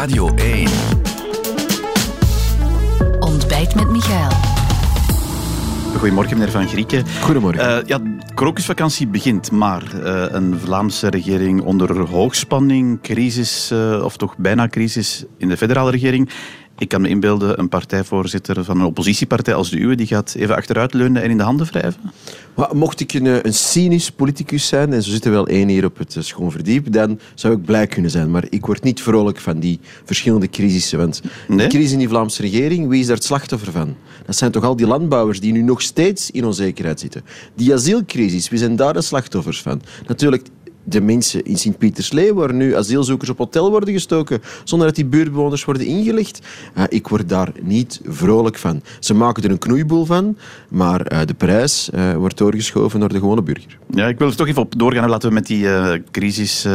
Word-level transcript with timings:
Radio 0.00 0.34
1. 0.34 0.68
Ontbijt 3.18 3.74
met 3.74 3.90
Michael. 3.90 4.30
Goedemorgen, 5.98 6.38
meneer 6.38 6.52
Van 6.52 6.68
Grieken. 6.68 7.04
Goedemorgen. 7.22 7.78
Uh, 7.78 7.86
ja, 7.86 7.98
de 7.98 8.34
krokusvakantie 8.34 9.06
begint, 9.06 9.50
maar 9.50 9.82
uh, 9.94 10.24
een 10.28 10.58
Vlaamse 10.58 11.08
regering 11.08 11.62
onder 11.62 11.98
hoogspanning, 11.98 13.00
crisis, 13.02 13.70
uh, 13.72 14.04
of 14.04 14.16
toch 14.16 14.36
bijna 14.36 14.68
crisis 14.68 15.24
in 15.38 15.48
de 15.48 15.56
federale 15.56 15.90
regering. 15.90 16.30
Ik 16.80 16.88
kan 16.88 17.00
me 17.00 17.08
inbeelden, 17.08 17.58
een 17.58 17.68
partijvoorzitter 17.68 18.64
van 18.64 18.80
een 18.80 18.86
oppositiepartij 18.86 19.54
als 19.54 19.70
de 19.70 19.78
uwe, 19.78 19.94
die 19.94 20.06
gaat 20.06 20.34
even 20.38 20.56
achteruit 20.56 20.94
leunen 20.94 21.22
en 21.22 21.30
in 21.30 21.36
de 21.36 21.42
handen 21.42 21.66
wrijven? 21.66 22.00
Mocht 22.72 23.00
ik 23.00 23.12
een, 23.12 23.46
een 23.46 23.54
cynisch 23.54 24.10
politicus 24.10 24.66
zijn, 24.66 24.92
en 24.92 25.02
zo 25.02 25.10
zitten 25.10 25.30
wel 25.30 25.46
één 25.46 25.68
hier 25.68 25.84
op 25.84 25.98
het 25.98 26.16
schoonverdiep, 26.18 26.92
dan 26.92 27.18
zou 27.34 27.54
ik 27.54 27.64
blij 27.64 27.86
kunnen 27.86 28.10
zijn. 28.10 28.30
Maar 28.30 28.44
ik 28.48 28.66
word 28.66 28.82
niet 28.82 29.02
vrolijk 29.02 29.38
van 29.38 29.58
die 29.58 29.80
verschillende 30.04 30.48
crisissen. 30.48 30.98
Want 30.98 31.22
nee? 31.48 31.58
de 31.58 31.66
crisis 31.66 31.92
in 31.92 31.98
die 31.98 32.08
Vlaamse 32.08 32.42
regering, 32.42 32.88
wie 32.88 33.00
is 33.00 33.06
daar 33.06 33.16
het 33.16 33.24
slachtoffer 33.24 33.72
van? 33.72 33.96
Dat 34.26 34.36
zijn 34.36 34.50
toch 34.50 34.64
al 34.64 34.76
die 34.76 34.86
landbouwers 34.86 35.40
die 35.40 35.52
nu 35.52 35.62
nog 35.62 35.82
steeds 35.82 36.30
in 36.30 36.44
onzekerheid 36.44 37.00
zitten. 37.00 37.22
Die 37.54 37.74
asielcrisis, 37.74 38.48
wie 38.48 38.58
zijn 38.58 38.76
daar 38.76 38.92
de 38.92 39.02
slachtoffers 39.02 39.62
van? 39.62 39.82
Natuurlijk, 40.06 40.48
de 40.84 41.00
mensen 41.00 41.44
in 41.44 41.56
Sint-Pieterslee, 41.56 42.34
waar 42.34 42.54
nu 42.54 42.76
asielzoekers 42.76 43.30
op 43.30 43.38
hotel 43.38 43.70
worden 43.70 43.94
gestoken, 43.94 44.42
zonder 44.64 44.86
dat 44.86 44.96
die 44.96 45.04
buurtbewoners 45.04 45.64
worden 45.64 45.86
ingelicht. 45.86 46.40
Uh, 46.76 46.84
ik 46.88 47.08
word 47.08 47.28
daar 47.28 47.52
niet 47.62 48.00
vrolijk 48.04 48.58
van. 48.58 48.82
Ze 48.98 49.14
maken 49.14 49.42
er 49.42 49.50
een 49.50 49.58
knoeiboel 49.58 50.04
van, 50.04 50.36
maar 50.68 51.12
uh, 51.12 51.18
de 51.26 51.34
prijs 51.34 51.90
uh, 51.94 52.14
wordt 52.14 52.38
doorgeschoven 52.38 53.00
naar 53.00 53.08
de 53.08 53.18
gewone 53.18 53.42
burger. 53.42 53.78
Ja, 53.90 54.06
ik 54.06 54.18
wil 54.18 54.28
er 54.28 54.36
toch 54.36 54.48
even 54.48 54.62
op 54.62 54.78
doorgaan. 54.78 55.08
Laten 55.08 55.28
we 55.28 55.34
met 55.34 55.46
die 55.46 55.66
crisis 56.10 56.66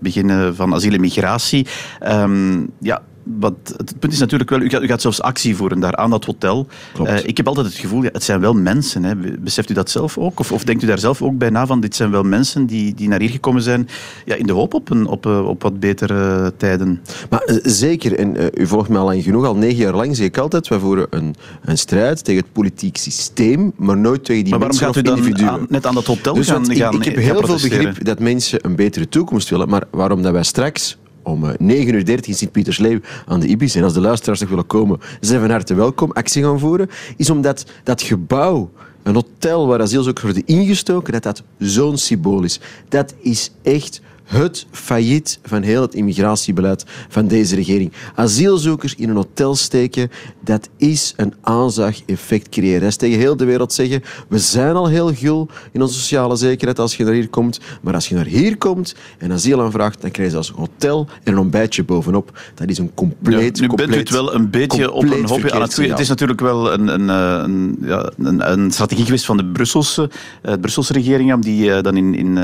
beginnen 0.00 0.56
van 0.56 0.74
asiel 0.74 0.92
en 0.92 1.00
migratie. 1.00 1.66
Um, 2.06 2.70
ja, 2.80 3.02
wat, 3.38 3.54
het 3.76 3.98
punt 3.98 4.12
is 4.12 4.18
natuurlijk 4.18 4.50
wel, 4.50 4.60
u 4.60 4.68
gaat, 4.68 4.82
u 4.82 4.86
gaat 4.86 5.00
zelfs 5.00 5.22
actie 5.22 5.56
voeren 5.56 5.80
daar 5.80 5.96
aan 5.96 6.10
dat 6.10 6.24
hotel. 6.24 6.66
Uh, 7.02 7.24
ik 7.24 7.36
heb 7.36 7.46
altijd 7.46 7.66
het 7.66 7.76
gevoel, 7.76 8.02
ja, 8.02 8.08
het 8.12 8.24
zijn 8.24 8.40
wel 8.40 8.54
mensen. 8.54 9.04
Hè. 9.04 9.16
Beseft 9.38 9.70
u 9.70 9.74
dat 9.74 9.90
zelf 9.90 10.18
ook? 10.18 10.40
Of, 10.40 10.52
of, 10.52 10.64
denkt 10.64 10.82
u 10.82 10.86
daar 10.86 10.98
zelf 10.98 11.22
ook 11.22 11.38
bij 11.38 11.50
na 11.50 11.66
van, 11.66 11.80
dit 11.80 11.96
zijn 11.96 12.10
wel 12.10 12.22
mensen 12.22 12.66
die, 12.66 12.94
die 12.94 13.08
naar 13.08 13.20
hier 13.20 13.30
gekomen 13.30 13.62
zijn 13.62 13.88
ja, 14.24 14.34
in 14.34 14.46
de 14.46 14.52
hoop 14.52 14.74
op, 14.74 14.90
een, 14.90 15.06
op, 15.06 15.26
eh, 15.26 15.48
op 15.48 15.62
wat 15.62 15.80
betere 15.80 16.52
tijden? 16.56 17.02
Maar 17.30 17.42
uh, 17.46 17.56
zeker, 17.62 18.18
en 18.18 18.50
u 18.54 18.66
volgt 18.66 18.88
me 18.88 18.98
al 18.98 19.04
lang 19.04 19.22
genoeg, 19.22 19.44
al 19.44 19.56
negen 19.56 19.76
jaar 19.76 19.94
lang 19.94 20.16
zeg 20.16 20.26
ik 20.26 20.38
altijd, 20.38 20.68
wij 20.68 20.78
voeren 20.78 21.06
een, 21.10 21.34
een 21.64 21.78
strijd 21.78 22.24
tegen 22.24 22.42
het 22.42 22.52
politiek 22.52 22.96
systeem, 22.96 23.72
maar 23.76 23.96
nooit 23.96 24.24
tegen 24.24 24.44
die 24.44 24.52
maar 24.52 24.62
mensen 24.62 24.86
gaat 24.86 24.96
u 24.96 25.02
dan 25.02 25.48
aan, 25.48 25.66
net 25.68 25.86
aan 25.86 25.94
dat 25.94 26.04
hotel 26.04 26.34
dus 26.34 26.48
gaan, 26.48 26.70
ik, 26.70 26.76
gaan 26.76 26.94
Ik 26.94 27.04
heb 27.04 27.16
heel 27.16 27.46
veel 27.46 27.68
begrip 27.68 28.04
dat 28.04 28.18
mensen 28.18 28.58
een 28.62 28.76
betere 28.76 29.08
toekomst 29.08 29.48
willen, 29.48 29.68
maar 29.68 29.82
waarom 29.90 30.22
dat 30.22 30.32
wij 30.32 30.42
straks 30.42 30.96
om 31.28 31.44
9.30 31.44 31.56
uur 31.66 32.28
in 32.28 32.34
Sint-Pietersleeuw 32.34 33.00
aan 33.26 33.40
de 33.40 33.46
Ibis. 33.46 33.74
En 33.74 33.82
als 33.82 33.92
de 33.92 34.00
luisteraars 34.00 34.40
nog 34.40 34.48
willen 34.48 34.66
komen, 34.66 35.00
zijn 35.20 35.40
van 35.40 35.50
harte 35.50 35.74
welkom 35.74 36.12
actie 36.12 36.42
gaan 36.42 36.58
voeren. 36.58 36.88
Is 37.16 37.30
omdat 37.30 37.66
dat 37.84 38.02
gebouw, 38.02 38.70
een 39.02 39.14
hotel 39.14 39.66
waar 39.66 39.80
asielzoekers 39.80 40.24
worden 40.24 40.46
ingestoken, 40.46 41.12
dat 41.12 41.22
dat 41.22 41.42
zo'n 41.58 41.96
symbool 41.96 42.42
is. 42.42 42.60
Dat 42.88 43.14
is 43.20 43.52
echt 43.62 44.00
het 44.28 44.66
failliet 44.70 45.38
van 45.42 45.62
heel 45.62 45.82
het 45.82 45.94
immigratiebeleid 45.94 46.84
van 47.08 47.28
deze 47.28 47.54
regering. 47.54 47.92
Asielzoekers 48.14 48.94
in 48.94 49.08
een 49.08 49.16
hotel 49.16 49.54
steken, 49.54 50.10
dat 50.44 50.68
is 50.76 51.14
een 51.16 51.34
aanzag-effect 51.40 52.48
creëren. 52.48 52.80
Dat 52.80 52.88
is 52.88 52.96
tegen 52.96 53.18
heel 53.18 53.36
de 53.36 53.44
wereld 53.44 53.72
zeggen, 53.72 54.02
we 54.28 54.38
zijn 54.38 54.74
al 54.74 54.86
heel 54.86 55.14
gul 55.14 55.48
in 55.72 55.82
onze 55.82 55.98
sociale 55.98 56.36
zekerheid 56.36 56.78
als 56.78 56.96
je 56.96 57.04
naar 57.04 57.12
hier 57.12 57.28
komt, 57.28 57.60
maar 57.82 57.94
als 57.94 58.08
je 58.08 58.14
naar 58.14 58.24
hier 58.24 58.56
komt 58.56 58.94
en 59.18 59.32
asiel 59.32 59.62
aanvraagt, 59.62 60.00
dan 60.00 60.10
krijg 60.10 60.28
je 60.28 60.34
zelfs 60.34 60.48
een 60.48 60.54
hotel 60.54 61.06
en 61.24 61.32
een 61.32 61.38
ontbijtje 61.38 61.84
bovenop. 61.84 62.38
Dat 62.54 62.68
is 62.68 62.78
een 62.78 62.94
compleet, 62.94 63.56
ja, 63.56 63.62
nu 63.62 63.68
compleet, 63.68 63.88
bent 63.88 63.94
u 63.94 63.98
het 63.98 64.10
wel 64.10 64.34
een 64.34 64.50
beetje 64.50 64.92
op 64.92 65.02
een 65.02 65.26
hopje 65.26 65.52
aan 65.52 65.62
het 65.62 65.72
groeien. 65.72 65.90
Het 65.90 66.00
is 66.00 66.08
natuurlijk 66.08 66.40
wel 66.40 66.72
een, 66.72 66.88
een, 66.88 67.08
een, 67.08 67.78
ja, 67.80 68.10
een, 68.18 68.70
strategie 68.70 69.04
geweest 69.04 69.24
van 69.24 69.36
de 69.36 69.44
Brusselse, 69.44 70.10
uh, 70.42 70.52
Brusselse 70.60 70.92
regering, 70.92 71.34
om 71.34 71.40
die 71.40 71.64
uh, 71.64 71.80
dan 71.80 71.96
in, 71.96 72.14
in 72.14 72.38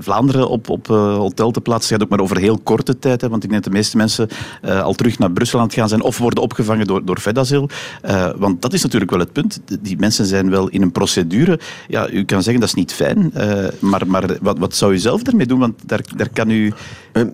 Vlaanderen 0.00 0.48
op, 0.48 0.68
op 0.68 0.88
hotel 1.30 1.50
te 1.50 1.60
plaatsen. 1.60 1.92
Het 1.92 2.02
gaat 2.02 2.02
ook 2.02 2.16
maar 2.16 2.26
over 2.26 2.38
heel 2.38 2.58
korte 2.58 2.98
tijd, 2.98 3.20
hè, 3.20 3.28
want 3.28 3.44
ik 3.44 3.50
denk 3.50 3.62
dat 3.62 3.72
de 3.72 3.78
meeste 3.78 3.96
mensen 3.96 4.28
uh, 4.64 4.82
al 4.82 4.94
terug 4.94 5.18
naar 5.18 5.30
Brussel 5.30 5.58
aan 5.58 5.64
het 5.64 5.74
gaan 5.74 5.88
zijn 5.88 6.02
of 6.02 6.18
worden 6.18 6.42
opgevangen 6.42 6.86
door, 6.86 7.04
door 7.04 7.20
Vedazil. 7.20 7.68
Uh, 8.04 8.30
want 8.36 8.62
dat 8.62 8.72
is 8.72 8.82
natuurlijk 8.82 9.10
wel 9.10 9.20
het 9.20 9.32
punt. 9.32 9.60
Die 9.80 9.98
mensen 9.98 10.26
zijn 10.26 10.50
wel 10.50 10.68
in 10.68 10.82
een 10.82 10.92
procedure. 10.92 11.60
Ja, 11.88 12.10
u 12.10 12.24
kan 12.24 12.42
zeggen 12.42 12.60
dat 12.60 12.68
is 12.68 12.74
niet 12.74 12.92
fijn, 12.92 13.32
uh, 13.36 13.66
maar, 13.78 14.06
maar 14.06 14.36
wat, 14.40 14.58
wat 14.58 14.74
zou 14.74 14.92
u 14.92 14.98
zelf 14.98 15.22
ermee 15.22 15.46
doen? 15.46 15.58
Want 15.58 15.74
daar, 15.86 16.00
daar 16.16 16.28
kan 16.28 16.50
u... 16.50 16.72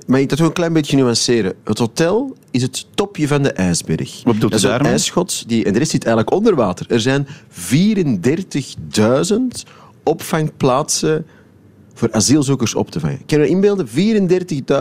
maar 0.06 0.20
ik 0.20 0.28
dat 0.28 0.38
toch 0.38 0.46
een 0.46 0.52
klein 0.52 0.72
beetje 0.72 0.96
nuanceren. 0.96 1.54
Het 1.64 1.78
hotel 1.78 2.36
is 2.50 2.62
het 2.62 2.86
topje 2.94 3.28
van 3.28 3.42
de 3.42 3.52
ijsberg. 3.52 4.20
Wat 4.24 4.34
bedoelt 4.34 4.52
dat 4.52 4.64
is 4.64 4.70
een 4.70 4.86
ijsschot 4.86 5.48
die, 5.48 5.64
en 5.64 5.72
de 5.72 5.78
rest 5.78 5.90
zit 5.90 6.04
eigenlijk 6.04 6.36
onder 6.36 6.54
water. 6.54 6.86
Er 6.88 7.00
zijn 7.00 7.26
34.000 7.26 7.30
opvangplaatsen 10.02 11.26
voor 11.96 12.12
asielzoekers 12.12 12.74
op 12.74 12.90
te 12.90 13.00
vangen. 13.00 13.18
Ik 13.18 13.26
kan 13.26 13.40
je 13.40 13.48
inbeelden, 13.48 13.88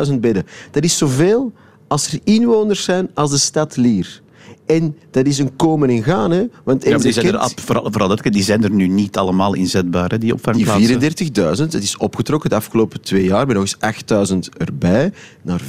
34.000 0.07 0.13
bedden. 0.19 0.45
Dat 0.71 0.83
is 0.83 0.97
zoveel 0.97 1.53
als 1.87 2.13
er 2.13 2.19
inwoners 2.23 2.83
zijn 2.83 3.09
als 3.13 3.31
de 3.31 3.37
stad 3.37 3.75
Lier. 3.75 4.21
En 4.65 4.97
dat 5.11 5.25
is 5.25 5.37
een 5.37 5.55
komen 5.55 5.89
en 5.89 6.03
gaan. 6.03 6.31
Hè? 6.31 6.43
Want 6.63 6.83
ja, 6.83 6.97
die, 6.97 7.11
zijn 7.11 7.33
er, 7.33 7.51
vooral, 7.55 7.91
vooral 7.91 8.15
die 8.15 8.43
zijn 8.43 8.63
er 8.63 8.71
nu 8.71 8.87
niet 8.87 9.17
allemaal 9.17 9.53
inzetbaar, 9.53 10.09
hè, 10.09 10.17
die 10.17 10.33
opvangplaatsen. 10.33 10.99
Die 10.99 11.31
34.000, 11.33 11.61
het 11.61 11.73
is 11.73 11.97
opgetrokken 11.97 12.49
de 12.49 12.55
afgelopen 12.55 13.01
twee 13.01 13.23
jaar 13.23 13.47
met 13.47 13.55
nog 13.55 13.75
eens 13.79 14.33
8.000 14.33 14.37
erbij, 14.57 15.11
naar 15.41 15.61
34.000 15.61 15.65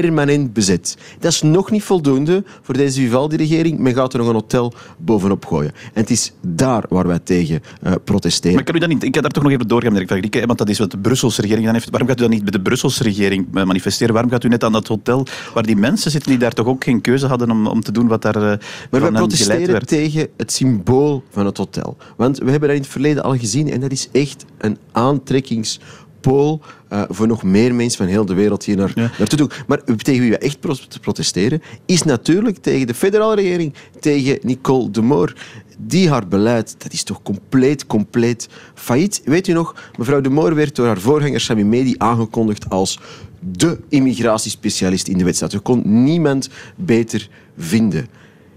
permanent 0.00 0.52
bezet. 0.52 0.96
Dat 1.18 1.32
is 1.32 1.42
nog 1.42 1.70
niet 1.70 1.82
voldoende 1.82 2.44
voor 2.62 2.76
deze 2.76 3.00
Vivaldi-regering. 3.00 3.78
Men 3.78 3.94
gaat 3.94 4.12
er 4.12 4.18
nog 4.18 4.28
een 4.28 4.34
hotel 4.34 4.72
bovenop 4.98 5.44
gooien. 5.44 5.72
En 5.92 6.00
het 6.00 6.10
is 6.10 6.32
daar 6.40 6.84
waar 6.88 7.06
wij 7.06 7.18
tegen 7.18 7.62
uh, 7.82 7.92
protesteren. 8.04 8.54
Maar 8.54 8.64
kan 8.64 8.76
u 8.76 8.78
dat 8.78 8.88
niet... 8.88 9.02
Ik 9.02 9.14
ga 9.14 9.20
daar 9.20 9.30
toch 9.30 9.42
nog 9.42 9.52
even 9.52 9.68
doorgaan, 9.68 9.92
meneer 9.92 10.08
Van 10.08 10.16
Grieken, 10.16 10.46
want 10.46 10.58
dat 10.58 10.68
is 10.68 10.78
wat 10.78 10.90
de 10.90 10.98
Brusselse 10.98 11.40
regering 11.40 11.64
dan 11.64 11.74
heeft. 11.74 11.90
Waarom 11.90 12.08
gaat 12.08 12.18
u 12.18 12.22
dan 12.22 12.30
niet 12.30 12.42
bij 12.42 12.52
de 12.52 12.60
Brusselse 12.60 13.02
regering 13.02 13.46
eh, 13.54 13.64
manifesteren? 13.64 14.12
Waarom 14.12 14.30
gaat 14.30 14.44
u 14.44 14.48
net 14.48 14.64
aan 14.64 14.72
dat 14.72 14.86
hotel 14.86 15.26
waar 15.54 15.62
die 15.62 15.76
mensen 15.76 16.10
zitten 16.10 16.30
die 16.30 16.38
daar 16.38 16.52
toch 16.52 16.66
ook 16.66 16.84
geen 16.84 17.00
keuze 17.00 17.26
hadden 17.26 17.50
om, 17.50 17.66
om 17.66 17.82
te 17.82 17.92
doen 17.92 18.08
wat 18.08 18.22
daar 18.22 18.36
uh, 18.36 18.42
Maar 18.90 19.00
wij 19.00 19.10
protesteren 19.10 19.86
tegen 19.86 20.28
het 20.36 20.52
symbool 20.52 21.22
van 21.30 21.46
het 21.46 21.56
hotel. 21.56 21.96
Want 22.16 22.38
we 22.38 22.50
hebben 22.50 22.68
dat 22.68 22.76
in 22.76 22.82
het 22.82 22.92
verleden 22.92 23.22
al 23.22 23.36
gezien 23.36 23.70
en 23.70 23.80
dat 23.80 23.92
is 23.92 24.08
echt 24.12 24.44
een 24.58 24.78
aantrekkings 24.92 25.80
pool 26.24 26.60
uh, 26.92 27.02
voor 27.08 27.26
nog 27.26 27.42
meer 27.42 27.74
mensen 27.74 27.98
van 27.98 28.06
heel 28.06 28.24
de 28.24 28.34
wereld 28.34 28.64
hier 28.64 28.76
naar, 28.76 28.92
ja. 28.94 29.10
naartoe 29.18 29.38
doen. 29.38 29.50
Maar 29.66 29.84
tegen 29.84 30.20
wie 30.20 30.30
we 30.30 30.38
echt 30.38 30.58
protesteren, 31.00 31.62
is 31.86 32.02
natuurlijk 32.02 32.56
tegen 32.56 32.86
de 32.86 32.94
federale 32.94 33.34
regering, 33.34 33.74
tegen 34.00 34.38
Nicole 34.42 34.90
de 34.90 35.02
Moor. 35.02 35.34
Die 35.78 36.10
haar 36.10 36.28
beleid, 36.28 36.74
dat 36.78 36.92
is 36.92 37.02
toch 37.02 37.22
compleet, 37.22 37.86
compleet 37.86 38.48
failliet. 38.74 39.22
Weet 39.24 39.48
u 39.48 39.52
nog, 39.52 39.90
mevrouw 39.98 40.20
de 40.20 40.28
Moor 40.28 40.54
werd 40.54 40.76
door 40.76 40.86
haar 40.86 41.00
voorganger 41.00 41.40
Sami 41.40 41.64
Medi 41.64 41.94
aangekondigd 41.98 42.70
als 42.70 43.00
de 43.40 43.78
immigratiespecialist 43.88 45.08
in 45.08 45.18
de 45.18 45.24
wetstaat. 45.24 45.52
Er 45.52 45.60
kon 45.60 46.04
niemand 46.04 46.48
beter 46.76 47.28
vinden. 47.56 48.06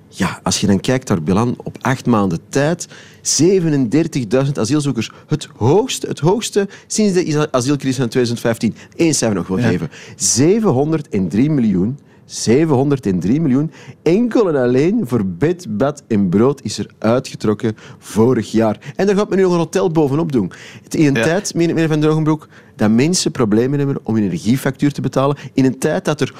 Ja, 0.10 0.40
als 0.44 0.62
je 0.62 0.68
dan 0.68 0.80
kijkt 0.80 1.10
naar 1.10 1.24
Bilan 1.24 1.56
op 1.64 1.78
acht 1.82 2.06
maanden 2.06 2.40
tijd, 2.50 2.88
37.000 2.88 4.52
asielzoekers. 4.54 5.12
Het 5.28 5.48
hoogste, 5.56 6.08
het 6.08 6.20
hoogste 6.20 6.68
sinds 6.88 7.14
de 7.14 7.52
asielcrisis 7.52 7.98
van 7.98 8.08
2015. 8.08 8.76
Eén 8.96 9.16
cijfer 9.16 9.38
nog 9.38 9.48
wil 9.48 9.58
ja. 9.58 9.68
geven. 9.68 9.90
703 10.16 11.50
miljoen 11.50 12.00
703 12.28 13.42
miljoen. 13.42 13.72
Enkel 14.04 14.50
en 14.50 14.56
alleen 14.56 15.02
voor 15.04 15.26
bed, 15.26 15.66
bad 15.70 16.04
en 16.08 16.30
brood 16.30 16.62
is 16.64 16.78
er 16.78 16.90
uitgetrokken 17.00 17.76
vorig 17.98 18.52
jaar. 18.52 18.94
En 18.96 19.06
daar 19.06 19.16
gaat 19.16 19.30
men 19.30 19.38
nu 19.38 19.44
nog 19.44 19.52
een 19.52 19.58
hotel 19.58 19.92
bovenop 19.92 20.32
doen. 20.32 20.52
In 20.90 21.06
een 21.06 21.14
ja. 21.14 21.24
tijd, 21.24 21.54
meneer 21.54 21.88
Van 21.88 22.00
Drogenbroek, 22.00 22.48
dat 22.76 22.92
mensen 22.92 23.32
problemen 23.32 23.78
hebben 23.78 24.00
om 24.04 24.16
een 24.16 24.24
energiefactuur 24.24 24.92
te 24.92 25.02
betalen. 25.02 25.38
In 25.54 25.66
een 25.66 25.80
tijd 25.80 26.06
dat 26.06 26.22
er 26.22 26.34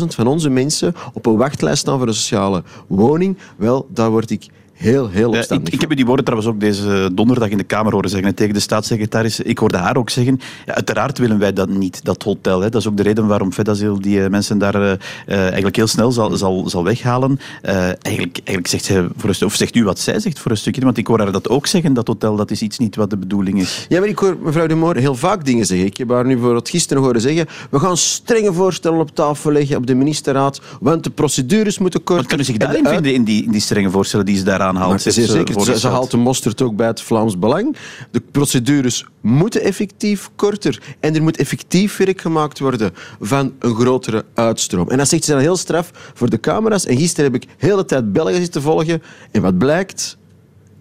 182.000 0.00 0.06
van 0.06 0.26
onze 0.26 0.50
mensen 0.50 0.94
op 1.12 1.26
een 1.26 1.36
wachtlijst 1.36 1.80
staan 1.80 1.98
voor 1.98 2.08
een 2.08 2.14
sociale 2.14 2.62
woning. 2.86 3.38
Wel, 3.56 3.86
daar 3.90 4.10
word 4.10 4.30
ik 4.30 4.46
heel, 4.74 5.08
heel 5.08 5.30
opstandig. 5.30 5.68
ik, 5.68 5.74
ik, 5.74 5.80
heb 5.80 5.92
u 5.92 5.94
die 5.94 6.06
woorden 6.06 6.24
trouwens 6.24 6.52
ook 6.52 6.60
deze 6.60 7.10
donderdag 7.12 7.48
in 7.48 7.58
de 7.58 7.64
Kamer 7.64 7.92
horen 7.92 8.10
zeggen 8.10 8.34
tegen 8.34 8.54
de 8.54 8.60
staatssecretaris. 8.60 9.40
Ik 9.40 9.58
hoorde 9.58 9.76
haar 9.76 9.96
ook 9.96 10.10
zeggen, 10.10 10.40
ja, 10.66 10.74
uiteraard 10.74 11.18
willen 11.18 11.38
wij 11.38 11.52
dat 11.52 11.68
niet, 11.68 12.04
dat 12.04 12.22
hotel. 12.22 12.60
Hè. 12.60 12.68
Dat 12.68 12.80
is 12.80 12.88
ook 12.88 12.96
de 12.96 13.02
reden 13.02 13.26
waarom 13.26 13.52
Fedazil 13.52 14.00
die 14.00 14.18
uh, 14.18 14.28
mensen 14.28 14.58
daar 14.58 14.74
uh, 14.74 14.92
eigenlijk 15.26 15.76
heel 15.76 15.86
snel 15.86 16.12
zal, 16.12 16.36
zal, 16.36 16.68
zal 16.68 16.84
weghalen. 16.84 17.38
eigenlijk, 17.62 18.36
eigenlijk 18.36 18.66
zegt 18.66 18.84
zij, 18.84 19.06
voor 19.16 19.30
een, 19.30 19.46
of 19.46 19.54
zegt 19.54 19.76
u 19.76 19.84
wat 19.84 19.98
zij 19.98 20.20
zegt 20.20 20.38
voor 20.38 20.50
een 20.50 20.56
stukje, 20.56 20.80
want 20.80 20.96
ik 20.96 21.06
hoor 21.06 21.18
haar 21.18 21.32
dat 21.32 21.48
ook 21.48 21.66
zeggen, 21.66 21.92
dat 21.92 22.06
hotel, 22.06 22.36
dat 22.36 22.50
is 22.50 22.62
iets 22.62 22.78
niet 22.78 22.96
wat 22.96 23.10
de 23.10 23.16
bedoeling 23.16 23.60
is. 23.60 23.86
Ja, 23.88 24.00
maar 24.00 24.08
ik 24.08 24.18
hoor 24.18 24.36
mevrouw 24.40 24.66
de 24.66 24.74
Moor 24.74 24.96
heel 24.96 25.14
vaak 25.14 25.44
dingen 25.44 25.66
zeggen. 25.66 25.86
Ik 25.86 25.96
heb 25.96 26.10
haar 26.10 26.26
nu 26.26 26.38
voor 26.38 26.54
het 26.54 26.68
gisteren 26.68 27.02
horen 27.02 27.20
zeggen, 27.20 27.46
we 27.70 27.78
gaan 27.78 27.96
strenge 27.96 28.52
voorstellen 28.52 28.98
op 28.98 29.14
tafel 29.14 29.52
leggen 29.52 29.76
op 29.76 29.86
de 29.86 29.94
ministerraad, 29.94 30.60
want 30.80 31.04
de 31.04 31.10
procedures 31.10 31.78
moeten 31.78 32.04
kort... 32.04 32.30
Wat 32.30 32.40
u 32.40 32.44
zich 32.44 32.56
daarin 32.56 32.86
vinden, 32.86 33.14
in 33.14 33.24
die, 33.24 33.44
in 33.44 33.50
die 33.50 33.60
strenge 33.60 33.90
voorstellen 33.90 34.26
die 34.26 34.36
ze 34.36 34.44
daar 34.44 34.60
daaraan 34.64 34.80
haalt. 34.80 35.04
Maar 35.04 35.12
zeer 35.12 35.26
zeker. 35.26 35.60
Ze, 35.60 35.78
ze, 35.78 35.88
haalt 35.88 36.10
de 36.10 36.16
mosterd 36.16 36.62
ook 36.62 36.76
bij 36.76 36.86
het 36.86 37.00
Vlaams 37.00 37.38
Belang. 37.38 37.76
De 38.10 38.22
procedures 38.30 39.06
moeten 39.20 39.62
effectief 39.62 40.30
korter. 40.36 40.82
En 41.00 41.14
er 41.14 41.22
moet 41.22 41.36
effectief 41.36 41.96
werk 41.96 42.20
gemaakt 42.20 42.58
worden 42.58 42.92
van 43.20 43.52
een 43.58 43.74
grotere 43.74 44.24
uitstroom. 44.34 44.90
En 44.90 44.98
dat 44.98 45.08
zegt 45.08 45.24
ze 45.24 45.30
dan 45.30 45.40
heel 45.40 45.56
straf 45.56 45.90
voor 46.14 46.30
de 46.30 46.40
camera's. 46.40 46.86
En 46.86 46.96
gisteren 46.96 47.32
heb 47.32 47.42
ik 47.42 47.48
de 47.58 47.66
hele 47.66 47.84
tijd 47.84 48.12
België 48.12 48.34
zitten 48.34 48.62
volgen. 48.62 49.02
En 49.30 49.42
wat 49.42 49.58
blijkt? 49.58 50.16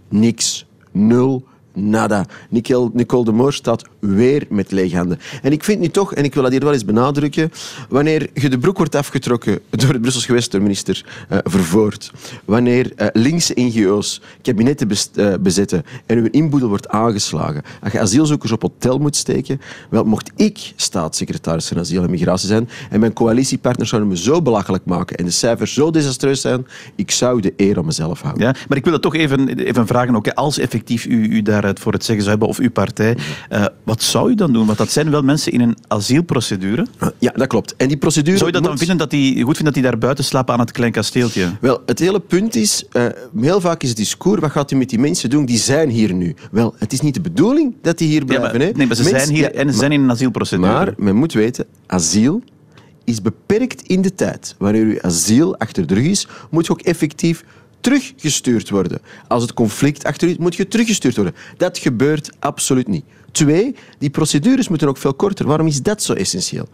Niks. 0.10 0.66
Nul 0.92 1.48
nada. 1.74 2.26
Nicole, 2.50 2.90
Nicole 2.94 3.26
de 3.26 3.32
Moor 3.32 3.54
staat 3.54 3.84
weer 4.00 4.46
met 4.50 4.72
lege 4.72 4.96
handen. 4.96 5.20
En 5.42 5.52
ik 5.52 5.64
vind 5.64 5.80
nu 5.80 5.90
toch, 5.90 6.14
en 6.14 6.24
ik 6.24 6.34
wil 6.34 6.44
dat 6.44 6.52
hier 6.52 6.62
wel 6.64 6.74
eens 6.74 6.86
benadrukken, 6.86 7.52
wanneer 7.90 8.30
je 8.34 8.50
de 8.50 8.58
broek 8.58 8.78
wordt 8.78 8.96
afgetrokken 8.96 9.60
door 9.70 9.90
het 9.90 10.02
Brussels 10.02 10.26
gewest 10.26 10.52
door 10.52 10.62
minister 10.62 11.06
uh, 11.32 11.38
Vervoort, 11.44 12.12
wanneer 12.46 12.92
uh, 12.98 13.08
linkse 13.14 13.54
NGO's 13.56 14.22
kabinetten 14.42 14.90
uh, 15.16 15.34
bezetten 15.40 15.84
en 16.06 16.18
uw 16.18 16.28
inboedel 16.32 16.70
wordt 16.70 16.88
aangeslagen, 16.88 17.62
als 17.82 17.92
je 17.92 18.00
asielzoekers 18.00 18.52
op 18.52 18.62
hotel 18.62 18.98
moet 18.98 19.16
steken, 19.16 19.62
wel, 19.90 20.04
mocht 20.04 20.32
ik 20.36 20.74
staatssecretaris 20.76 21.68
van 21.68 21.80
asiel 21.80 22.04
en 22.04 22.10
migratie 22.10 22.48
zijn 22.48 22.70
en 22.90 23.00
mijn 23.00 23.14
coalitiepartners 23.14 23.90
zouden 23.90 24.12
me 24.12 24.18
zo 24.18 24.42
belachelijk 24.42 24.86
maken 24.86 25.18
en 25.18 25.26
de 25.26 25.32
cijfers 25.32 25.74
zo 25.74 25.92
desastreus 25.92 26.42
zijn, 26.42 26.68
ik 26.96 27.12
zou 27.12 27.42
de 27.42 27.54
eer 27.58 27.78
aan 27.78 27.86
mezelf 27.86 28.22
houden. 28.22 28.44
Ja, 28.44 28.56
maar 28.68 28.78
ik 28.78 28.84
wil 28.84 28.94
het 28.94 29.02
toch 29.02 29.16
even, 29.16 29.60
even 29.60 29.88
vragen, 29.88 30.16
ook, 30.16 30.28
als 30.28 30.58
effectief 30.58 31.06
u, 31.06 31.28
u 31.28 31.42
daar 31.42 31.63
voor 31.74 31.94
het 31.94 32.06
zeggen 32.06 32.24
zou 32.24 32.38
hebben, 32.38 32.48
of 32.48 32.60
uw 32.60 32.72
partij, 32.72 33.18
uh, 33.52 33.66
wat 33.84 34.04
zou 34.04 34.32
u 34.32 34.36
dan 34.36 34.54
doen? 34.54 34.66
Want 34.66 34.78
dat 34.78 34.92
zijn 34.92 35.10
wel 35.10 35.22
mensen 35.22 35.52
in 35.52 35.62
een 35.62 35.78
asielprocedure. 35.88 36.88
Ja, 37.20 37.32
dat 37.36 37.48
klopt. 37.48 37.76
En 37.76 37.88
die 37.88 37.98
procedure 37.98 38.38
zou 38.38 38.50
je 38.50 38.56
dat 38.56 38.64
dan 38.64 38.78
vinden 38.78 38.98
dat 38.98 39.10
die, 39.10 39.44
goed 39.44 39.56
vinden 39.56 39.64
dat 39.64 39.74
die 39.74 39.84
daar 39.84 39.98
buiten 39.98 40.24
slapen 40.24 40.54
aan 40.54 40.60
het 40.60 40.72
klein 40.72 40.92
kasteeltje? 40.92 41.50
Wel, 41.62 41.82
het 41.86 42.00
hele 42.00 42.20
punt 42.20 42.56
is, 42.56 42.84
uh, 42.94 43.06
heel 43.40 43.62
vaak 43.62 43.84
is 43.84 43.90
het 43.90 43.98
discours, 43.98 44.42
wat 44.42 44.52
gaat 44.52 44.72
u 44.72 44.76
met 44.76 44.90
die 44.90 45.00
mensen 45.00 45.30
doen? 45.30 45.46
Die 45.46 45.58
zijn 45.58 45.90
hier 45.90 46.14
nu. 46.14 46.36
Wel, 46.52 46.76
het 46.78 46.94
is 46.94 47.02
niet 47.02 47.14
de 47.14 47.22
bedoeling 47.22 47.74
dat 47.82 47.98
die 47.98 48.08
hier 48.08 48.26
blijven. 48.26 48.52
Ja, 48.52 48.58
maar, 48.58 48.78
nee, 48.78 48.88
maar 48.88 48.96
ze 48.96 49.04
zijn 49.04 49.30
hier 49.30 49.56
en 49.56 49.72
ze 49.72 49.78
zijn 49.78 49.92
in 49.92 50.02
een 50.02 50.12
asielprocedure. 50.12 50.72
Maar 50.72 50.94
men 50.98 51.16
moet 51.16 51.34
weten, 51.34 51.66
asiel 51.88 52.42
is 53.04 53.22
beperkt 53.22 53.82
in 53.82 54.02
de 54.02 54.16
tijd. 54.16 54.56
Wanneer 54.58 54.84
uw 54.84 55.02
asiel 55.02 55.58
achter 55.58 55.88
de 55.88 55.94
rug 55.94 56.06
is, 56.06 56.28
moet 56.50 56.66
je 56.66 56.72
ook 56.72 56.82
effectief 56.82 57.44
teruggestuurd 57.84 58.70
worden. 58.70 59.00
Als 59.28 59.42
het 59.42 59.54
conflict 59.54 60.04
achter 60.04 60.30
u 60.30 60.36
moet 60.40 60.56
je 60.56 60.68
teruggestuurd 60.68 61.16
worden. 61.16 61.36
Dat 61.58 61.78
gebeurt 61.78 62.32
absoluut 62.40 62.88
niet. 62.88 63.06
Twee, 63.32 63.76
die 64.00 64.10
procedures 64.10 64.68
moeten 64.68 64.88
ook 64.88 64.98
veel 64.98 65.14
korter. 65.14 65.48
Waarom 65.48 65.68
is 65.68 65.82
dat 65.82 66.04
zo 66.04 66.14
essentieel? 66.14 66.68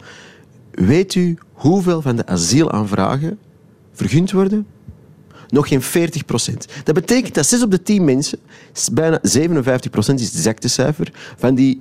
Weet 0.70 1.14
u 1.14 1.38
hoeveel 1.52 2.02
van 2.02 2.16
de 2.16 2.26
asielaanvragen 2.26 3.38
vergund 3.92 4.30
worden? 4.30 4.66
Nog 5.50 5.68
geen 5.68 5.82
40 5.82 6.24
procent. 6.24 6.66
Dat 6.84 6.94
betekent 6.94 7.34
dat 7.34 7.46
6 7.46 7.62
op 7.62 7.70
de 7.70 7.82
10 7.82 8.04
mensen, 8.04 8.38
bijna 8.92 9.18
57 9.22 9.90
procent 9.90 10.20
is 10.20 10.26
het 10.26 10.34
exacte 10.34 10.68
cijfer, 10.68 11.12
van 11.36 11.54
die 11.54 11.80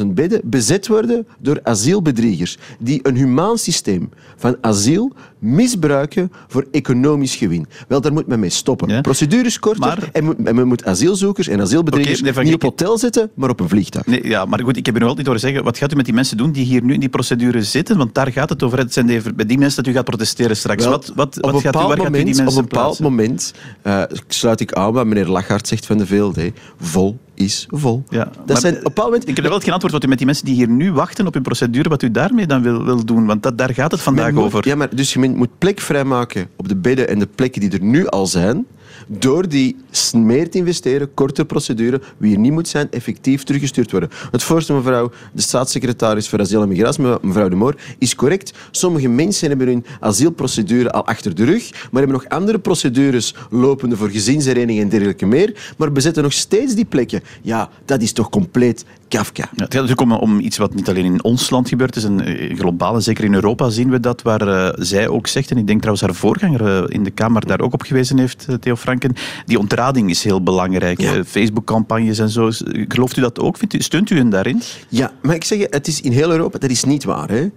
34.000 0.00 0.06
bedden 0.06 0.40
bezet 0.44 0.86
worden 0.86 1.26
door 1.38 1.60
asielbedriegers 1.62 2.58
die 2.78 3.00
een 3.02 3.16
humaan 3.16 3.58
systeem 3.58 4.10
van 4.36 4.56
asiel 4.60 5.12
misbruiken 5.38 6.32
voor 6.48 6.66
economisch 6.70 7.34
gewin. 7.34 7.66
Wel, 7.88 8.00
daar 8.00 8.12
moet 8.12 8.26
men 8.26 8.40
mee 8.40 8.50
stoppen. 8.50 8.88
Ja. 8.88 9.00
Procedures 9.00 9.58
korter 9.58 9.80
maar... 9.80 10.08
en, 10.12 10.36
men 10.38 10.66
moet 10.66 10.84
asielzoekers 10.84 11.48
en 11.48 11.60
asielbedriegers 11.60 12.42
niet 12.42 12.54
op 12.54 12.62
hotel 12.62 12.98
zetten, 12.98 13.30
maar 13.34 13.50
op 13.50 13.60
een 13.60 13.68
vliegtuig. 13.68 14.06
Nee, 14.06 14.28
ja, 14.28 14.44
maar 14.44 14.60
goed, 14.60 14.76
ik 14.76 14.86
heb 14.86 14.96
u 14.96 14.98
nog 14.98 15.08
altijd 15.08 15.18
niet 15.18 15.26
horen 15.26 15.40
zeggen, 15.40 15.64
wat 15.64 15.78
gaat 15.78 15.92
u 15.92 15.96
met 15.96 16.04
die 16.04 16.14
mensen 16.14 16.36
doen 16.36 16.52
die 16.52 16.64
hier 16.64 16.82
nu 16.82 16.94
in 16.94 17.00
die 17.00 17.08
procedure 17.08 17.62
zitten? 17.62 17.96
Want 17.96 18.14
daar 18.14 18.32
gaat 18.32 18.48
het 18.48 18.62
over. 18.62 18.78
Het 18.78 18.92
zijn 18.92 19.06
de, 19.06 19.22
bij 19.34 19.46
die 19.46 19.58
mensen 19.58 19.84
dat 19.84 19.92
u 19.92 19.96
gaat 19.96 20.04
protesteren 20.04 20.56
straks. 20.56 20.84
Wel, 20.84 20.92
wat, 20.92 21.12
wat, 21.14 21.38
wat 21.40 21.60
gaat 21.60 21.74
u, 21.74 21.78
waar 21.78 22.00
gaat 22.00 22.16
u 22.16 22.29
op 22.38 22.46
een 22.46 22.54
bepaald 22.54 22.98
moment 22.98 23.54
uh, 23.82 24.02
sluit 24.28 24.60
ik 24.60 24.72
aan 24.72 24.92
wat 24.92 25.06
meneer 25.06 25.26
Lachart 25.26 25.68
zegt 25.68 25.86
van 25.86 25.98
de 25.98 26.06
VLD. 26.06 26.40
Vol 26.80 27.18
is 27.34 27.66
vol. 27.70 28.04
Ja, 28.08 28.30
dat 28.46 28.60
zijn, 28.60 28.86
op 28.86 28.96
moment... 28.96 29.28
Ik 29.28 29.36
heb 29.36 29.46
wel 29.46 29.60
geen 29.60 29.72
antwoord 29.72 29.92
wat 29.92 30.04
u 30.04 30.08
met 30.08 30.16
die 30.16 30.26
mensen 30.26 30.44
die 30.44 30.54
hier 30.54 30.68
nu 30.68 30.92
wachten 30.92 31.26
op 31.26 31.34
hun 31.34 31.42
procedure, 31.42 31.88
wat 31.88 32.02
u 32.02 32.10
daarmee 32.10 32.46
dan 32.46 32.62
wil, 32.62 32.84
wil 32.84 33.04
doen. 33.04 33.26
Want 33.26 33.42
dat, 33.42 33.58
daar 33.58 33.74
gaat 33.74 33.90
het 33.90 34.00
vandaag 34.00 34.34
over. 34.34 34.68
Ja, 34.68 34.74
maar 34.74 34.94
dus 34.94 35.12
je 35.12 35.28
moet 35.28 35.58
plek 35.58 35.80
vrijmaken 35.80 36.48
op 36.56 36.68
de 36.68 36.76
bedden 36.76 37.08
en 37.08 37.18
de 37.18 37.28
plekken 37.34 37.60
die 37.60 37.70
er 37.70 37.82
nu 37.82 38.06
al 38.06 38.26
zijn 38.26 38.66
door 39.06 39.48
die 39.48 39.76
meer 40.12 40.50
te 40.50 40.58
investeren, 40.58 41.14
korte 41.14 41.44
procedure, 41.44 42.00
wie 42.16 42.34
er 42.34 42.40
niet 42.40 42.52
moet 42.52 42.68
zijn, 42.68 42.90
effectief 42.90 43.42
teruggestuurd 43.42 43.90
worden. 43.90 44.10
Het 44.30 44.42
voorstel, 44.42 44.76
mevrouw 44.76 45.10
de 45.32 45.42
staatssecretaris 45.42 46.28
voor 46.28 46.40
asiel 46.40 46.62
en 46.62 46.68
migratie, 46.68 47.04
mevrouw 47.22 47.48
de 47.48 47.56
Moor, 47.56 47.76
is 47.98 48.14
correct. 48.14 48.52
Sommige 48.70 49.08
mensen 49.08 49.48
hebben 49.48 49.66
hun 49.66 49.84
asielprocedure 50.00 50.90
al 50.90 51.06
achter 51.06 51.34
de 51.34 51.44
rug, 51.44 51.70
maar 51.70 52.02
hebben 52.02 52.20
nog 52.20 52.28
andere 52.28 52.58
procedures 52.58 53.34
lopende 53.50 53.96
voor 53.96 54.10
gezinshereniging 54.10 54.82
en 54.82 54.88
dergelijke 54.88 55.26
meer, 55.26 55.74
maar 55.76 55.92
bezetten 55.92 56.22
nog 56.22 56.32
steeds 56.32 56.74
die 56.74 56.84
plekken. 56.84 57.22
Ja, 57.42 57.70
dat 57.84 58.02
is 58.02 58.12
toch 58.12 58.28
compleet 58.28 58.84
Kafka. 59.10 59.42
Ja, 59.42 59.64
het 59.64 59.74
gaat 59.74 59.88
natuurlijk 59.88 60.22
om, 60.22 60.40
iets 60.40 60.56
wat 60.56 60.74
niet 60.74 60.88
alleen 60.88 61.04
in 61.04 61.24
ons 61.24 61.50
land 61.50 61.68
gebeurt, 61.68 61.94
het 61.94 62.04
is 62.04 62.10
een 62.10 62.56
globale, 62.56 63.00
zeker 63.00 63.24
in 63.24 63.34
Europa 63.34 63.70
zien 63.70 63.90
we 63.90 64.00
dat, 64.00 64.22
waar 64.22 64.48
uh, 64.48 64.68
zij 64.74 65.08
ook 65.08 65.26
zegt, 65.26 65.50
en 65.50 65.56
ik 65.56 65.66
denk 65.66 65.78
trouwens 65.78 66.06
haar 66.06 66.14
voorganger 66.14 66.60
uh, 66.60 66.84
in 66.86 67.04
de 67.04 67.10
Kamer 67.10 67.46
daar 67.46 67.60
ook 67.60 67.72
op 67.72 67.82
gewezen 67.82 68.18
heeft, 68.18 68.46
Theo 68.60 68.76
Franken, 68.76 69.14
die 69.46 69.58
ontrading 69.58 70.10
is 70.10 70.24
heel 70.24 70.42
belangrijk. 70.42 71.00
Ja. 71.00 71.24
Facebook-campagnes 71.24 72.18
en 72.18 72.28
zo. 72.28 72.50
Gelooft 72.88 73.16
u 73.16 73.20
dat 73.20 73.40
ook? 73.40 73.56
Vindt 73.56 73.74
u, 73.74 73.80
steunt 73.80 74.10
u 74.10 74.16
hen 74.16 74.30
daarin? 74.30 74.62
Ja, 74.88 75.12
maar 75.22 75.34
ik 75.34 75.44
zeg 75.44 75.58
het 75.70 75.86
is 75.86 76.00
in 76.00 76.12
heel 76.12 76.30
Europa, 76.30 76.58
dat 76.58 76.70
is 76.70 76.84
niet 76.84 77.04
waar. 77.04 77.28
Hè? 77.28 77.48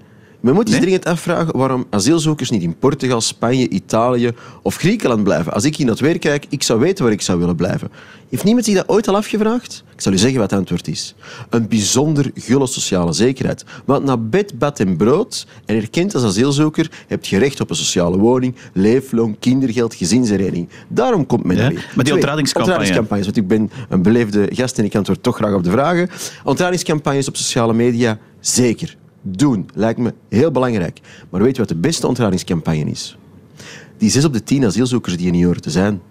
Men 0.44 0.54
moet 0.54 0.70
zich 0.70 0.80
dringend 0.80 1.06
afvragen 1.06 1.58
waarom 1.58 1.86
asielzoekers 1.90 2.50
niet 2.50 2.62
in 2.62 2.78
Portugal, 2.78 3.22
Spanje, 3.22 3.70
Italië 3.70 4.32
of 4.62 4.76
Griekenland 4.76 5.24
blijven. 5.24 5.54
Als 5.54 5.64
ik 5.64 5.76
hier 5.76 5.86
naar 5.86 5.96
het 5.96 6.04
weer 6.04 6.20
kijk, 6.20 6.46
ik 6.50 6.64
zou 6.64 6.80
weten 6.80 7.04
waar 7.04 7.14
ik 7.14 7.22
zou 7.22 7.40
willen 7.40 7.56
blijven. 7.56 7.92
Heeft 8.30 8.44
niemand 8.44 8.66
zich 8.66 8.76
dat 8.76 8.90
ooit 8.90 9.08
al 9.08 9.16
afgevraagd? 9.16 9.84
Ik 9.94 10.02
zal 10.02 10.14
u 10.14 10.18
zeggen 10.18 10.40
wat 10.40 10.50
het 10.50 10.60
antwoord 10.60 10.88
is. 10.88 11.16
Een 11.50 11.68
bijzonder 11.68 12.32
gulle 12.36 12.68
sociale 12.68 13.14
zekerheid. 13.14 13.66
Want 13.86 14.06
na 14.06 14.18
bed, 14.18 14.60
bad 14.60 14.80
en 14.80 14.98
brood 14.98 15.48
en 15.66 15.76
erkend 15.76 16.16
als 16.16 16.24
asielzoeker 16.24 16.92
heb 17.08 17.26
je 17.26 17.38
recht 17.38 17.60
op 17.60 17.70
een 17.70 17.76
sociale 17.76 18.18
woning, 18.18 18.56
leefloon, 18.74 19.40
kindergeld, 19.40 19.96
gezinshereniging. 19.96 20.70
Daarom 20.88 21.26
komt 21.26 21.44
men 21.44 21.58
ja, 21.58 21.64
erbij. 21.64 21.84
Maar 21.96 22.06
die 22.06 22.14
ontradingscampagnes. 22.14 23.26
Want 23.26 23.38
ik 23.38 23.48
ben 23.48 23.72
een 23.90 24.02
beleefde 24.02 24.50
gast 24.52 24.78
en 24.78 24.86
ik 24.86 24.96
antwoord 24.96 25.24
toch 25.24 25.36
graag 25.36 25.54
op 25.54 25.64
de 25.64 25.72
vragen. 25.72 26.10
Ontradingscampagnes 26.44 27.28
op 27.28 27.36
sociale 27.36 27.74
media, 27.74 28.18
zeker 28.40 29.02
doen. 29.24 29.70
Lijkt 29.74 30.00
me 30.00 30.14
heel 30.30 30.52
belangrijk. 30.52 31.00
Maar 31.30 31.42
weet 31.42 31.56
je 31.56 31.62
wat 31.62 31.70
de 31.70 31.76
beste 31.76 32.08
ontradingscampagne 32.08 32.86
is? 32.86 33.18
Die 33.98 34.10
zes 34.10 34.26
op 34.26 34.34
de 34.34 34.44
tien 34.44 34.66
asielzoekers 34.66 35.18
die 35.18 35.26
er 35.26 35.32
niet 35.32 35.44
horen 35.44 35.62
te 35.62 35.72
zijn, 35.72 36.02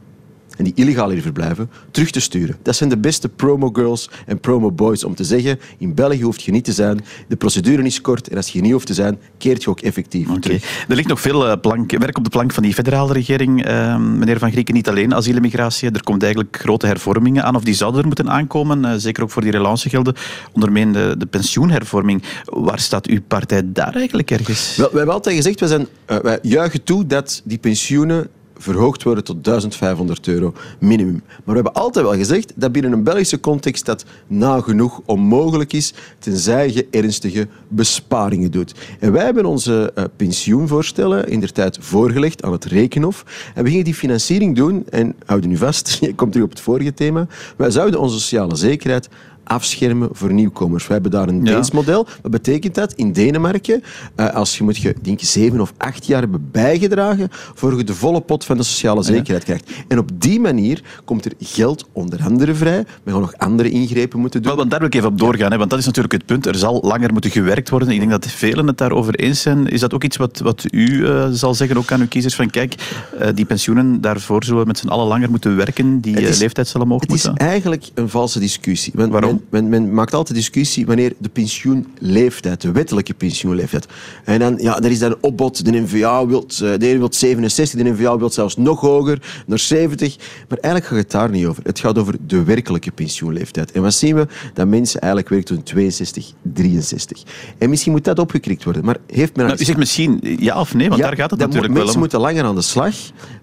en 0.62 0.72
die 0.74 0.84
illegaal 0.84 1.10
hier 1.10 1.22
verblijven, 1.22 1.70
terug 1.90 2.10
te 2.10 2.20
sturen. 2.20 2.56
Dat 2.62 2.76
zijn 2.76 2.88
de 2.88 2.98
beste 2.98 3.28
promo-girls 3.28 4.10
en 4.26 4.40
promo-boys 4.40 5.04
om 5.04 5.14
te 5.14 5.24
zeggen, 5.24 5.58
in 5.78 5.94
België 5.94 6.22
hoeft 6.22 6.42
je 6.42 6.52
niet 6.52 6.64
te 6.64 6.72
zijn, 6.72 7.04
de 7.28 7.36
procedure 7.36 7.82
is 7.82 8.00
kort 8.00 8.28
en 8.28 8.36
als 8.36 8.48
je 8.48 8.60
niet 8.60 8.72
hoeft 8.72 8.86
te 8.86 8.94
zijn, 8.94 9.18
keert 9.38 9.62
je 9.62 9.70
ook 9.70 9.80
effectief 9.80 10.28
terug. 10.40 10.84
Er 10.88 10.94
ligt 10.94 11.08
nog 11.08 11.20
veel 11.20 11.48
eh, 11.48 11.60
plank, 11.60 11.98
werk 11.98 12.18
op 12.18 12.24
de 12.24 12.30
plank 12.30 12.52
van 12.52 12.62
die 12.62 12.74
federale 12.74 13.12
regering, 13.12 13.68
uh, 13.68 13.96
meneer 13.98 14.38
Van 14.38 14.50
Grieken, 14.50 14.74
niet 14.74 14.88
alleen 14.88 15.14
asiel 15.14 15.36
en 15.36 15.42
migratie. 15.42 15.90
Er 15.90 16.02
komt 16.02 16.22
eigenlijk 16.22 16.56
grote 16.60 16.86
hervormingen 16.86 17.44
aan, 17.44 17.56
of 17.56 17.62
die 17.62 17.74
zouden 17.74 18.00
er 18.00 18.06
moeten 18.06 18.30
aankomen, 18.30 18.84
uh, 18.84 18.92
zeker 18.96 19.22
ook 19.22 19.30
voor 19.30 19.42
die 19.42 19.50
relancegelden, 19.50 20.14
onder 20.52 20.72
meer 20.72 20.92
de, 20.92 21.14
de, 21.18 21.26
pensioenhervorming. 21.26 22.22
Waar 22.44 22.78
staat 22.78 23.06
uw 23.06 23.20
partij 23.28 23.62
daar 23.64 23.94
eigenlijk 23.94 24.30
ergens? 24.30 24.76
Wel, 24.76 24.86
wij 24.86 24.96
hebben 24.96 25.14
altijd 25.14 25.36
gezegd, 25.36 25.60
wij, 25.60 25.68
zijn, 25.68 25.86
wij 26.22 26.38
juichen 26.42 26.82
toe 26.82 27.06
dat 27.06 27.42
die 27.44 27.58
pensioenen 27.58 28.28
verhoogd 28.62 29.02
worden 29.02 29.24
tot 29.24 29.44
1500 29.44 30.28
euro 30.28 30.54
minimum. 30.78 31.22
Maar 31.26 31.40
we 31.44 31.52
hebben 31.52 31.72
altijd 31.72 32.04
wel 32.04 32.14
gezegd 32.14 32.52
dat 32.54 32.72
binnen 32.72 32.92
een 32.92 33.02
Belgische 33.02 33.40
context 33.40 33.86
dat 33.86 34.04
nagenoeg 34.26 35.00
onmogelijk 35.04 35.72
is, 35.72 35.94
tenzij 36.18 36.72
je 36.72 36.86
ernstige 36.90 37.48
besparingen 37.68 38.50
doet. 38.50 38.74
En 39.00 39.12
wij 39.12 39.24
hebben 39.24 39.44
onze 39.44 39.92
uh, 39.94 40.04
pensioenvoorstellen 40.16 41.28
in 41.28 41.40
der 41.40 41.52
tijd 41.52 41.78
voorgelegd 41.80 42.42
aan 42.42 42.52
het 42.52 42.64
Rekenhof. 42.64 43.24
En 43.54 43.64
we 43.64 43.70
gingen 43.70 43.84
die 43.84 43.94
financiering 43.94 44.56
doen, 44.56 44.84
en 44.90 45.14
houden 45.26 45.50
nu 45.50 45.56
vast, 45.56 45.96
je 46.00 46.14
komt 46.14 46.32
terug 46.32 46.46
op 46.46 46.52
het 46.52 46.60
vorige 46.60 46.94
thema, 46.94 47.26
wij 47.56 47.70
zouden 47.70 48.00
onze 48.00 48.20
sociale 48.20 48.56
zekerheid 48.56 49.08
afschermen 49.44 50.08
voor 50.12 50.32
nieuwkomers. 50.32 50.86
We 50.86 50.92
hebben 50.92 51.10
daar 51.10 51.28
een 51.28 51.44
Deens 51.44 51.70
model. 51.70 52.06
Wat 52.22 52.30
betekent 52.30 52.74
dat? 52.74 52.92
In 52.92 53.12
Denemarken, 53.12 53.82
uh, 54.16 54.34
als 54.34 54.58
je 54.58 54.64
moet 54.64 54.76
je, 54.76 54.94
denk 55.02 55.20
zeven 55.20 55.60
of 55.60 55.72
acht 55.76 56.06
jaar 56.06 56.20
hebben 56.20 56.48
bijgedragen, 56.52 57.28
voor 57.30 57.76
je 57.76 57.84
de 57.84 57.94
volle 57.94 58.20
pot 58.20 58.44
van 58.44 58.56
de 58.56 58.62
sociale 58.62 59.02
zekerheid 59.02 59.44
krijgt. 59.44 59.70
En 59.88 59.98
op 59.98 60.10
die 60.14 60.40
manier 60.40 60.82
komt 61.04 61.24
er 61.24 61.32
geld 61.38 61.88
onder 61.92 62.22
andere 62.22 62.54
vrij. 62.54 62.84
We 63.02 63.10
gaan 63.10 63.20
nog 63.20 63.34
andere 63.36 63.70
ingrepen 63.70 64.20
moeten 64.20 64.42
doen. 64.42 64.56
want 64.56 64.70
daar 64.70 64.78
wil 64.78 64.88
ik 64.88 64.94
even 64.94 65.08
op 65.08 65.18
doorgaan, 65.18 65.50
hè, 65.50 65.58
want 65.58 65.70
dat 65.70 65.78
is 65.78 65.86
natuurlijk 65.86 66.14
het 66.14 66.26
punt. 66.26 66.46
Er 66.46 66.54
zal 66.54 66.80
langer 66.82 67.12
moeten 67.12 67.30
gewerkt 67.30 67.68
worden. 67.68 67.90
Ik 67.90 67.98
denk 67.98 68.10
dat 68.10 68.26
velen 68.26 68.66
het 68.66 68.78
daarover 68.78 69.14
eens 69.14 69.40
zijn. 69.40 69.68
Is 69.68 69.80
dat 69.80 69.94
ook 69.94 70.04
iets 70.04 70.16
wat, 70.16 70.38
wat 70.38 70.64
u 70.70 70.86
uh, 70.86 71.26
zal 71.30 71.54
zeggen, 71.54 71.76
ook 71.76 71.92
aan 71.92 72.00
uw 72.00 72.08
kiezers, 72.08 72.34
van 72.34 72.50
kijk, 72.50 72.74
uh, 73.20 73.28
die 73.34 73.44
pensioenen, 73.44 74.00
daarvoor 74.00 74.44
zullen 74.44 74.60
we 74.60 74.66
met 74.66 74.78
z'n 74.78 74.88
allen 74.88 75.06
langer 75.06 75.30
moeten 75.30 75.56
werken, 75.56 76.00
die 76.00 76.20
is, 76.20 76.38
leeftijd 76.38 76.68
zal 76.68 76.80
omhoog 76.80 77.00
het 77.00 77.08
moeten? 77.08 77.30
Het 77.30 77.40
is 77.40 77.46
eigenlijk 77.46 77.84
een 77.94 78.08
valse 78.08 78.38
discussie. 78.38 78.92
Want 78.96 79.12
Waarom? 79.12 79.31
Men, 79.32 79.68
men, 79.68 79.68
men, 79.68 79.94
maakt 79.94 80.14
altijd 80.14 80.38
discussie 80.38 80.86
wanneer 80.86 81.12
de 81.18 81.28
pensioenleeftijd, 81.28 82.60
de 82.60 82.72
wettelijke 82.72 83.14
pensioenleeftijd. 83.14 83.86
En 84.24 84.38
dan, 84.38 84.58
ja, 84.58 84.80
er 84.80 84.90
is 84.90 84.98
dan 84.98 85.10
een 85.10 85.16
opbod, 85.20 85.64
de 85.64 85.80
NVA 85.80 86.26
wil, 86.26 86.46
de 86.46 86.78
ene 86.80 86.98
wil 86.98 87.08
67, 87.12 87.82
de 87.82 87.90
NVA 87.90 88.18
wil 88.18 88.30
zelfs 88.30 88.56
nog 88.56 88.80
hoger, 88.80 89.42
naar 89.46 89.58
70. 89.58 90.16
Maar 90.48 90.58
eigenlijk 90.58 90.86
gaat 90.86 91.02
het 91.02 91.10
daar 91.10 91.30
niet 91.30 91.46
over. 91.46 91.62
Het 91.64 91.80
gaat 91.80 91.98
over 91.98 92.14
de 92.26 92.42
werkelijke 92.42 92.90
pensioenleeftijd. 92.90 93.72
En 93.72 93.82
wat 93.82 93.94
zien 93.94 94.14
we? 94.14 94.26
Dat 94.54 94.66
mensen 94.66 95.00
eigenlijk 95.00 95.32
werken 95.32 95.56
tot 95.56 95.66
62, 95.66 96.32
63. 96.42 97.22
En 97.58 97.70
misschien 97.70 97.92
moet 97.92 98.04
dat 98.04 98.18
opgekrikt 98.18 98.64
worden. 98.64 98.84
Maar 98.84 98.96
heeft 99.06 99.36
men... 99.36 99.46
Nou, 99.46 99.58
u 99.60 99.64
zegt 99.64 99.78
misschien 99.78 100.20
ja 100.22 100.60
of 100.60 100.74
nee, 100.74 100.88
want 100.88 101.00
daar 101.00 101.16
gaat 101.16 101.30
het 101.30 101.40
natuurlijk 101.40 101.62
wel 101.62 101.72
om. 101.72 101.78
Mensen 101.78 101.98
moeten 101.98 102.20
langer 102.20 102.44
aan 102.44 102.54
de 102.54 102.62
slag, 102.62 102.94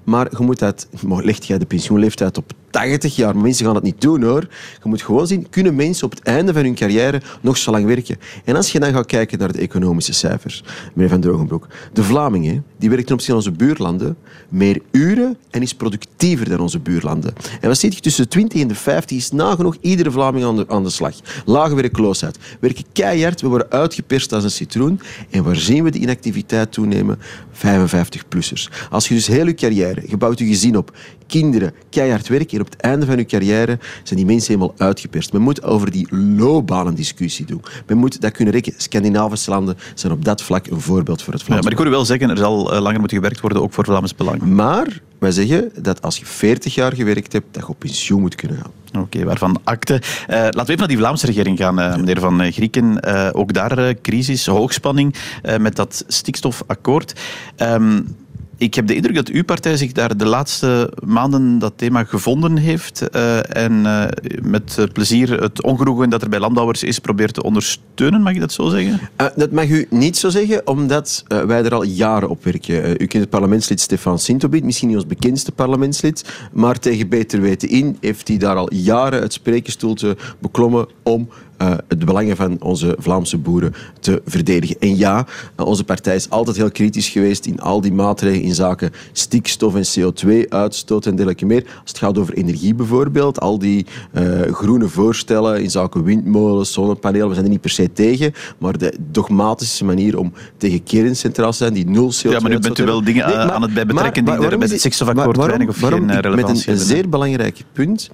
maar 0.03 0.27
je 0.37 0.43
moet 0.43 0.59
dat... 0.59 0.87
Legt 1.07 1.45
jij 1.45 1.57
de 1.57 1.65
pensioenleeftijd 1.65 2.37
op 2.37 2.51
80 2.69 3.15
jaar. 3.15 3.33
Maar 3.33 3.43
mensen 3.43 3.65
gaan 3.65 3.73
dat 3.73 3.83
niet 3.83 4.01
doen 4.01 4.23
hoor. 4.23 4.47
Je 4.83 4.89
moet 4.89 5.01
gewoon 5.01 5.27
zien, 5.27 5.49
kunnen 5.49 5.75
mensen 5.85 6.05
op 6.05 6.11
het 6.11 6.23
einde 6.23 6.53
van 6.53 6.63
hun 6.63 6.75
carrière 6.75 7.21
nog 7.41 7.57
zo 7.57 7.71
lang 7.71 7.85
werken? 7.85 8.17
En 8.45 8.55
als 8.55 8.71
je 8.71 8.79
dan 8.79 8.93
gaat 8.93 9.05
kijken 9.05 9.39
naar 9.39 9.51
de 9.51 9.59
economische 9.59 10.13
cijfers, 10.13 10.63
meneer 10.93 11.09
Van 11.09 11.21
Drogenbroek, 11.21 11.67
de 11.93 12.03
Vlamingen, 12.03 12.65
die 12.77 12.89
werken 12.89 13.13
opzichte 13.13 13.25
van 13.25 13.35
onze 13.35 13.65
buurlanden 13.65 14.17
meer 14.49 14.81
uren 14.91 15.37
en 15.49 15.61
is 15.61 15.73
productiever 15.73 16.49
dan 16.49 16.59
onze 16.59 16.79
buurlanden. 16.79 17.33
En 17.61 17.67
wat 17.67 17.77
zie 17.77 17.91
je 17.91 17.99
tussen 17.99 18.23
de 18.23 18.29
20 18.29 18.61
en 18.61 18.67
de 18.67 18.75
50 18.75 19.17
is 19.17 19.31
nagenoeg 19.31 19.77
iedere 19.81 20.11
Vlaming 20.11 20.45
aan 20.45 20.55
de, 20.55 20.65
aan 20.67 20.83
de 20.83 20.89
slag. 20.89 21.15
Lage 21.45 21.75
werkloosheid. 21.75 22.37
We 22.37 22.57
werken 22.59 22.85
keihard, 22.93 23.41
we 23.41 23.47
worden 23.47 23.71
uitgeperst 23.71 24.33
als 24.33 24.43
een 24.43 24.51
citroen. 24.51 24.99
En 25.29 25.43
waar 25.43 25.55
zien 25.55 25.83
we 25.83 25.91
de 25.91 25.99
inactiviteit 25.99 26.71
toenemen? 26.71 27.19
55-plussers. 27.53 28.89
Als 28.89 29.07
je 29.07 29.13
dus 29.13 29.27
heel 29.27 29.45
je 29.45 29.53
carrière, 29.53 30.03
je 30.07 30.17
bouwt 30.17 30.39
je 30.39 30.45
gezin 30.45 30.77
op, 30.77 30.97
kinderen, 31.29 31.73
keihard 31.89 32.27
werken 32.27 32.57
en 32.57 32.61
op 32.65 32.71
het 32.71 32.81
einde 32.81 33.05
van 33.05 33.17
je 33.17 33.25
carrière 33.25 33.79
zijn 34.03 34.19
die 34.19 34.25
mensen 34.25 34.53
helemaal 34.53 34.75
uitgeperst. 34.77 35.33
Men 35.33 35.41
moet 35.41 35.63
over 35.63 35.91
die 35.91 36.07
loopbanen 36.15 36.95
discussie 36.95 37.45
doen. 37.45 37.61
Men 37.87 37.97
moet 37.97 38.21
dat 38.21 38.31
kunnen 38.31 38.53
rekenen. 38.53 38.81
Scandinavische 38.81 39.49
landen 39.49 39.77
zijn 39.93 40.13
op 40.13 40.25
dat 40.25 40.41
vlak 40.41 40.67
een 40.67 40.81
voorbeeld 40.81 41.21
voor 41.21 41.33
het 41.33 41.43
Vlaams. 41.43 41.57
Ja, 41.57 41.63
maar 41.63 41.71
ik 41.71 41.77
hoor 41.77 41.87
u 41.87 41.95
wel 41.97 42.05
zeggen, 42.05 42.29
er 42.29 42.37
zal 42.37 42.73
eh, 42.73 42.81
langer 42.81 42.99
moeten 42.99 43.17
gewerkt 43.17 43.39
worden, 43.39 43.61
ook 43.61 43.73
voor 43.73 43.85
Vlaams 43.85 44.15
Belang. 44.15 44.41
Maar 44.41 45.01
wij 45.19 45.31
zeggen 45.31 45.71
dat 45.81 46.01
als 46.01 46.17
je 46.17 46.25
40 46.25 46.75
jaar 46.75 46.95
gewerkt 46.95 47.33
hebt, 47.33 47.45
dat 47.51 47.63
je 47.63 47.69
op 47.69 47.79
pensioen 47.79 48.21
moet 48.21 48.35
kunnen 48.35 48.57
gaan. 48.57 49.01
Oké, 49.01 49.23
waarvan 49.23 49.59
akte. 49.63 49.93
Uh, 49.93 50.35
laten 50.35 50.51
we 50.51 50.61
even 50.61 50.77
naar 50.77 50.87
die 50.87 50.97
Vlaamse 50.97 51.25
regering 51.25 51.57
gaan, 51.57 51.79
uh, 51.79 51.95
meneer 51.95 52.19
Van 52.19 52.51
Grieken. 52.51 52.97
Uh, 53.07 53.29
ook 53.31 53.53
daar 53.53 53.95
crisis, 54.01 54.45
hoogspanning 54.45 55.15
met 55.59 55.75
dat 55.75 56.03
stikstofakkoord. 56.07 57.19
Um, 57.57 58.15
ik 58.59 58.73
heb 58.73 58.87
de 58.87 58.95
indruk 58.95 59.15
dat 59.15 59.27
uw 59.27 59.43
partij 59.43 59.77
zich 59.77 59.91
daar 59.91 60.17
de 60.17 60.25
laatste 60.25 60.93
maanden 61.03 61.59
dat 61.59 61.73
thema 61.75 62.03
gevonden 62.03 62.57
heeft 62.57 63.03
uh, 63.15 63.55
en 63.55 63.73
uh, 63.73 64.05
met 64.41 64.87
plezier 64.93 65.41
het 65.41 65.63
ongenoegen 65.63 66.09
dat 66.09 66.21
er 66.21 66.29
bij 66.29 66.39
landbouwers 66.39 66.83
is 66.83 66.99
probeert 66.99 67.33
te 67.33 67.43
ondersteunen, 67.43 68.21
mag 68.21 68.33
je 68.33 68.39
dat 68.39 68.51
zo 68.51 68.69
zeggen? 68.69 68.99
Dat 69.35 69.51
mag 69.51 69.69
u 69.69 69.87
niet 69.89 70.17
zo 70.17 70.29
zeggen, 70.29 70.67
omdat 70.67 71.23
wij 71.27 71.63
er 71.63 71.73
al 71.73 71.83
jaren 71.83 72.29
op 72.29 72.43
werken. 72.43 72.91
u 72.91 73.05
kent 73.05 73.13
het 73.23 73.29
parlementslid 73.29 73.79
Stefan 73.79 74.19
Sintobit, 74.19 74.63
misschien 74.63 74.87
niet 74.87 74.97
ons 74.97 75.07
bekendste 75.07 75.51
parlementslid, 75.51 76.29
maar 76.53 76.79
tegen 76.79 77.09
beter 77.09 77.41
weten 77.41 77.69
in 77.69 77.97
heeft 77.99 78.27
hij 78.27 78.37
daar 78.37 78.55
al 78.55 78.73
jaren 78.73 79.21
het 79.21 79.33
spreekgestoelte 79.33 80.17
beklommen 80.39 80.87
om 81.03 81.29
uh, 81.61 81.73
de 81.87 82.05
belangen 82.05 82.35
van 82.35 82.57
onze 82.61 82.95
Vlaamse 82.99 83.37
boeren 83.37 83.73
te 83.99 84.21
verdedigen. 84.25 84.75
En 84.79 84.97
ja, 84.97 85.25
onze 85.55 85.83
partij 85.83 86.15
is 86.15 86.29
altijd 86.29 86.57
heel 86.57 86.71
kritisch 86.71 87.09
geweest 87.09 87.45
in 87.45 87.59
al 87.59 87.81
die 87.81 87.93
maatregelen 87.93 88.45
in 88.45 88.55
zaken 88.55 88.91
stikstof 89.11 89.75
en 89.75 89.85
CO2-uitstoot 89.99 91.05
en 91.05 91.15
dergelijke 91.15 91.45
meer. 91.45 91.63
Als 91.81 91.89
het 91.91 91.97
gaat 91.97 92.17
over 92.17 92.33
energie 92.33 92.75
bijvoorbeeld, 92.75 93.39
al 93.39 93.59
die 93.59 93.85
uh, 94.13 94.41
groene 94.51 94.87
voorstellen 94.87 95.61
in 95.61 95.71
zaken 95.71 96.03
windmolens, 96.03 96.73
zonnepanelen, 96.73 97.27
we 97.27 97.33
zijn 97.33 97.45
er 97.45 97.51
niet 97.51 97.61
per 97.61 97.69
se 97.69 97.93
tegen, 97.93 98.33
maar 98.57 98.77
de 98.77 98.93
dogmatische 99.11 99.85
manier 99.85 100.17
om 100.17 100.33
tegen 100.57 100.83
kerncentrales 100.83 101.57
te 101.57 101.63
zijn 101.63 101.73
die 101.73 101.89
nul 101.89 102.11
CO2 102.13 102.29
Ja, 102.29 102.39
maar 102.39 102.49
nu 102.49 102.59
bent 102.59 102.79
u 102.79 102.85
wel 102.85 103.03
dingen 103.03 103.27
nee, 103.27 103.35
maar, 103.35 103.51
aan 103.51 103.61
het 103.61 103.73
bij 103.73 103.85
betrekken 103.85 104.25
die 104.25 104.33
er 104.33 104.57
met 104.57 104.69
het 104.69 104.79
stikstofakkoord 104.79 105.37
weinig 105.37 105.67
of 105.67 105.77
geen 105.79 105.89
relevantie 105.89 106.13
hebben. 106.13 106.35
Met 106.35 106.67
een, 106.67 106.73
een 106.73 106.79
zeer 106.79 107.09
belangrijk 107.09 107.63
punt 107.73 108.09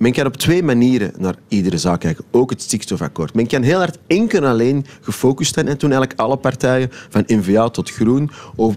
men 0.00 0.12
kan 0.12 0.26
op 0.26 0.36
twee 0.36 0.62
manieren 0.62 1.12
naar 1.18 1.34
iedere 1.48 1.78
zaak 1.78 2.00
kijken, 2.00 2.24
ook 2.30 2.50
het 2.50 2.62
stikstofakkoord. 2.62 3.34
Men 3.34 3.46
kan 3.46 3.62
heel 3.62 3.78
hard 3.78 3.98
enkel 4.06 4.38
en 4.38 4.50
alleen 4.50 4.86
gefocust 5.00 5.54
zijn 5.54 5.68
en 5.68 5.78
toen 5.78 5.90
eigenlijk 5.90 6.20
alle 6.20 6.36
partijen, 6.36 6.88
van 7.08 7.24
NVA 7.26 7.68
tot 7.68 7.90
Groen, 7.90 8.30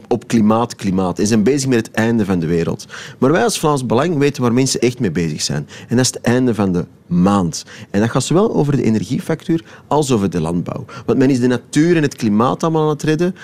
op 0.07 0.27
klimaat, 0.27 0.75
klimaat. 0.75 1.19
En 1.19 1.27
zijn 1.27 1.43
bezig 1.43 1.69
met 1.69 1.77
het 1.77 1.91
einde 1.91 2.25
van 2.25 2.39
de 2.39 2.45
wereld. 2.45 2.85
Maar 3.19 3.31
wij 3.31 3.43
als 3.43 3.59
Vlaams 3.59 3.85
Belang 3.85 4.17
weten 4.17 4.41
waar 4.41 4.53
mensen 4.53 4.79
echt 4.79 4.99
mee 4.99 5.11
bezig 5.11 5.41
zijn. 5.41 5.67
En 5.87 5.95
dat 5.95 6.05
is 6.05 6.13
het 6.13 6.21
einde 6.21 6.55
van 6.55 6.71
de 6.71 6.85
maand. 7.07 7.65
En 7.89 7.99
dat 7.99 8.09
gaat 8.09 8.23
zowel 8.23 8.53
over 8.53 8.75
de 8.75 8.83
energiefactuur 8.83 9.63
als 9.87 10.11
over 10.11 10.29
de 10.29 10.41
landbouw. 10.41 10.85
Want 11.05 11.17
men 11.17 11.29
is 11.29 11.39
de 11.39 11.47
natuur 11.47 11.95
en 11.95 12.01
het 12.01 12.15
klimaat 12.15 12.63
allemaal 12.63 12.83
aan 12.83 12.89
het 12.89 13.03
redden, 13.03 13.35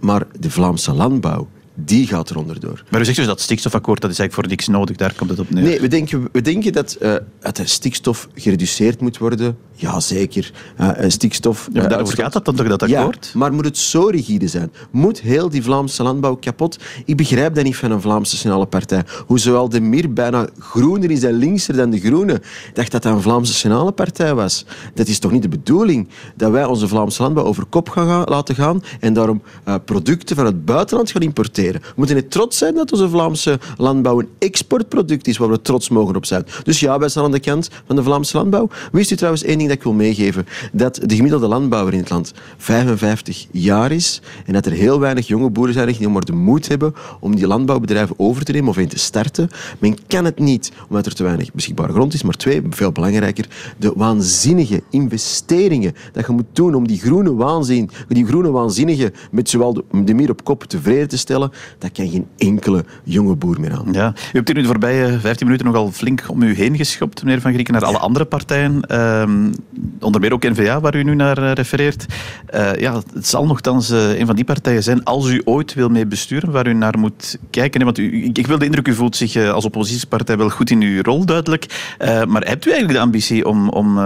maar 0.00 0.26
de 0.38 0.50
Vlaamse 0.50 0.92
landbouw 0.92 1.48
die 1.84 2.06
gaat 2.06 2.30
eronder 2.30 2.60
door. 2.60 2.84
Maar 2.90 3.00
u 3.00 3.04
zegt 3.04 3.16
dus 3.16 3.26
dat 3.26 3.40
stikstofakkoord 3.40 4.00
dat 4.00 4.10
is 4.10 4.18
eigenlijk 4.18 4.48
voor 4.48 4.56
niks 4.56 4.68
nodig, 4.68 4.96
daar 4.96 5.14
komt 5.14 5.30
het 5.30 5.38
op 5.38 5.50
neer. 5.50 5.62
Nee, 5.62 5.80
we 5.80 5.88
denken, 5.88 6.28
we 6.32 6.42
denken 6.42 6.72
dat, 6.72 6.96
uh, 7.02 7.14
dat 7.40 7.56
de 7.56 7.66
stikstof 7.66 8.28
gereduceerd 8.34 9.00
moet 9.00 9.18
worden. 9.18 9.56
Ja, 9.82 10.00
zeker. 10.00 10.52
Uh, 10.80 10.90
stikstof... 11.06 11.68
Ja, 11.72 11.86
daarover 11.86 12.16
gaat 12.16 12.32
dat 12.32 12.44
dan 12.44 12.54
toch, 12.54 12.68
dat 12.68 12.82
akkoord? 12.82 13.30
Ja, 13.32 13.38
maar 13.38 13.52
moet 13.52 13.64
het 13.64 13.78
zo 13.78 14.04
rigide 14.04 14.48
zijn? 14.48 14.72
Moet 14.90 15.20
heel 15.20 15.48
die 15.48 15.62
Vlaamse 15.62 16.02
landbouw 16.02 16.34
kapot? 16.34 16.78
Ik 17.04 17.16
begrijp 17.16 17.54
dat 17.54 17.64
niet 17.64 17.76
van 17.76 17.90
een 17.90 18.00
Vlaamse 18.00 18.34
Nationale 18.34 18.66
Partij. 18.66 19.04
Hoe 19.26 19.38
zowel 19.38 19.68
de 19.68 19.80
Mir 19.80 20.12
bijna 20.12 20.48
groener 20.58 21.10
is 21.10 21.22
en 21.22 21.32
linkser 21.32 21.76
dan 21.76 21.90
de 21.90 22.00
Groenen. 22.00 22.36
Ik 22.36 22.70
dacht 22.74 22.90
dat 22.90 23.02
dat 23.02 23.12
een 23.12 23.22
Vlaamse 23.22 23.52
Nationale 23.52 23.92
Partij 23.92 24.34
was. 24.34 24.64
Dat 24.94 25.06
is 25.06 25.18
toch 25.18 25.30
niet 25.30 25.42
de 25.42 25.48
bedoeling 25.48 26.08
dat 26.36 26.50
wij 26.50 26.64
onze 26.64 26.88
Vlaamse 26.88 27.22
landbouw 27.22 27.44
over 27.44 27.64
kop 27.64 27.88
gaan 27.88 28.24
laten 28.24 28.54
gaan 28.54 28.82
en 29.00 29.12
daarom 29.12 29.42
uh, 29.68 29.74
producten 29.84 30.36
van 30.36 30.44
het 30.44 30.64
buitenland 30.64 31.10
gaan 31.10 31.22
importeren? 31.22 31.80
We 31.80 31.92
moeten 31.94 32.16
niet 32.16 32.30
trots 32.30 32.58
zijn 32.58 32.74
dat 32.74 32.92
onze 32.92 33.08
Vlaamse 33.08 33.58
landbouw 33.76 34.18
een 34.18 34.28
exportproduct 34.38 35.28
is 35.28 35.36
waar 35.36 35.50
we 35.50 35.62
trots 35.62 35.88
mogen 35.88 36.16
op 36.16 36.26
zijn. 36.26 36.46
Dus 36.62 36.80
ja, 36.80 36.98
wij 36.98 37.08
staan 37.08 37.24
aan 37.24 37.30
de 37.30 37.40
kant 37.40 37.68
van 37.86 37.96
de 37.96 38.02
Vlaamse 38.02 38.36
landbouw. 38.36 38.68
Wist 38.92 39.10
u 39.10 39.16
trouwens 39.16 39.42
één 39.42 39.58
ding 39.58 39.70
dat 39.72 39.80
ik 39.80 39.82
wil 39.82 40.06
meegeven? 40.06 40.46
Dat 40.72 41.00
de 41.02 41.14
gemiddelde 41.14 41.46
landbouwer 41.46 41.92
in 41.92 42.00
het 42.00 42.10
land 42.10 42.32
55 42.56 43.46
jaar 43.50 43.92
is 43.92 44.22
en 44.46 44.52
dat 44.52 44.66
er 44.66 44.72
heel 44.72 45.00
weinig 45.00 45.26
jonge 45.26 45.50
boeren 45.50 45.74
zijn 45.74 45.86
die 45.86 46.08
maar 46.08 46.24
de 46.24 46.32
moed 46.32 46.68
hebben 46.68 46.94
om 47.20 47.36
die 47.36 47.46
landbouwbedrijven 47.46 48.18
over 48.18 48.44
te 48.44 48.52
nemen 48.52 48.68
of 48.68 48.76
een 48.76 48.88
te 48.88 48.98
starten. 48.98 49.48
Men 49.78 49.96
kan 50.06 50.24
het 50.24 50.38
niet, 50.38 50.72
omdat 50.88 51.06
er 51.06 51.14
te 51.14 51.22
weinig 51.22 51.52
beschikbare 51.52 51.92
grond 51.92 52.14
is. 52.14 52.22
Maar 52.22 52.34
twee, 52.34 52.62
veel 52.70 52.92
belangrijker, 52.92 53.48
de 53.76 53.92
waanzinnige 53.96 54.82
investeringen 54.90 55.94
dat 56.12 56.26
je 56.26 56.32
moet 56.32 56.46
doen 56.52 56.74
om 56.74 56.86
die 56.86 56.98
groene 56.98 57.34
waanzin, 57.34 57.90
die 58.08 58.26
groene 58.26 58.50
waanzinnige 58.50 59.12
met 59.30 59.48
zowel 59.48 59.72
de, 59.72 59.84
de 60.04 60.14
mier 60.14 60.30
op 60.30 60.44
kop 60.44 60.64
tevreden 60.64 61.08
te 61.08 61.18
stellen 61.18 61.50
dat 61.78 61.92
kan 61.92 62.08
geen 62.08 62.26
enkele 62.36 62.84
jonge 63.04 63.36
boer 63.36 63.60
meer 63.60 63.72
aan. 63.72 63.88
Ja. 63.92 64.08
U 64.08 64.36
hebt 64.36 64.48
hier 64.48 64.56
nu 64.56 64.62
de 64.62 64.68
voorbije 64.68 65.20
15 65.20 65.46
minuten 65.46 65.66
nogal 65.66 65.90
flink 65.90 66.24
om 66.28 66.42
u 66.42 66.54
heen 66.54 66.76
geschopt, 66.76 67.24
meneer 67.24 67.40
Van 67.40 67.52
Grieken, 67.52 67.74
naar 67.74 67.84
alle 67.84 67.98
andere 67.98 68.24
partijen. 68.24 69.00
Um, 69.00 69.51
onder 70.00 70.20
meer 70.20 70.32
ook 70.32 70.48
N-VA, 70.48 70.80
waar 70.80 70.96
u 70.96 71.02
nu 71.02 71.14
naar 71.14 71.38
uh, 71.38 71.52
refereert. 71.52 72.06
Uh, 72.54 72.74
ja, 72.74 73.02
het 73.14 73.26
zal 73.26 73.46
nogthans 73.46 73.88
een 73.90 74.26
van 74.26 74.36
die 74.36 74.44
partijen 74.44 74.82
zijn, 74.82 75.04
als 75.04 75.28
u 75.28 75.42
ooit 75.44 75.74
wil 75.74 75.88
mee 75.88 76.06
besturen, 76.06 76.50
waar 76.50 76.66
u 76.66 76.72
naar 76.72 76.98
moet 76.98 77.38
kijken. 77.50 77.78
Hè? 77.78 77.84
Want 77.84 77.98
u, 77.98 78.30
ik, 78.32 78.46
wil 78.46 78.58
de 78.58 78.64
indruk, 78.64 78.88
u 78.88 78.94
voelt 78.94 79.16
zich 79.16 79.36
als 79.36 79.64
oppositiepartij 79.64 80.36
wel 80.36 80.50
goed 80.50 80.70
in 80.70 80.82
uw 80.82 81.02
rol, 81.02 81.24
duidelijk. 81.24 81.94
maar 82.28 82.42
hebt 82.44 82.66
u 82.66 82.70
eigenlijk 82.70 82.98
de 82.98 83.04
ambitie 83.04 83.48
om, 83.48 83.68
om 83.68 83.96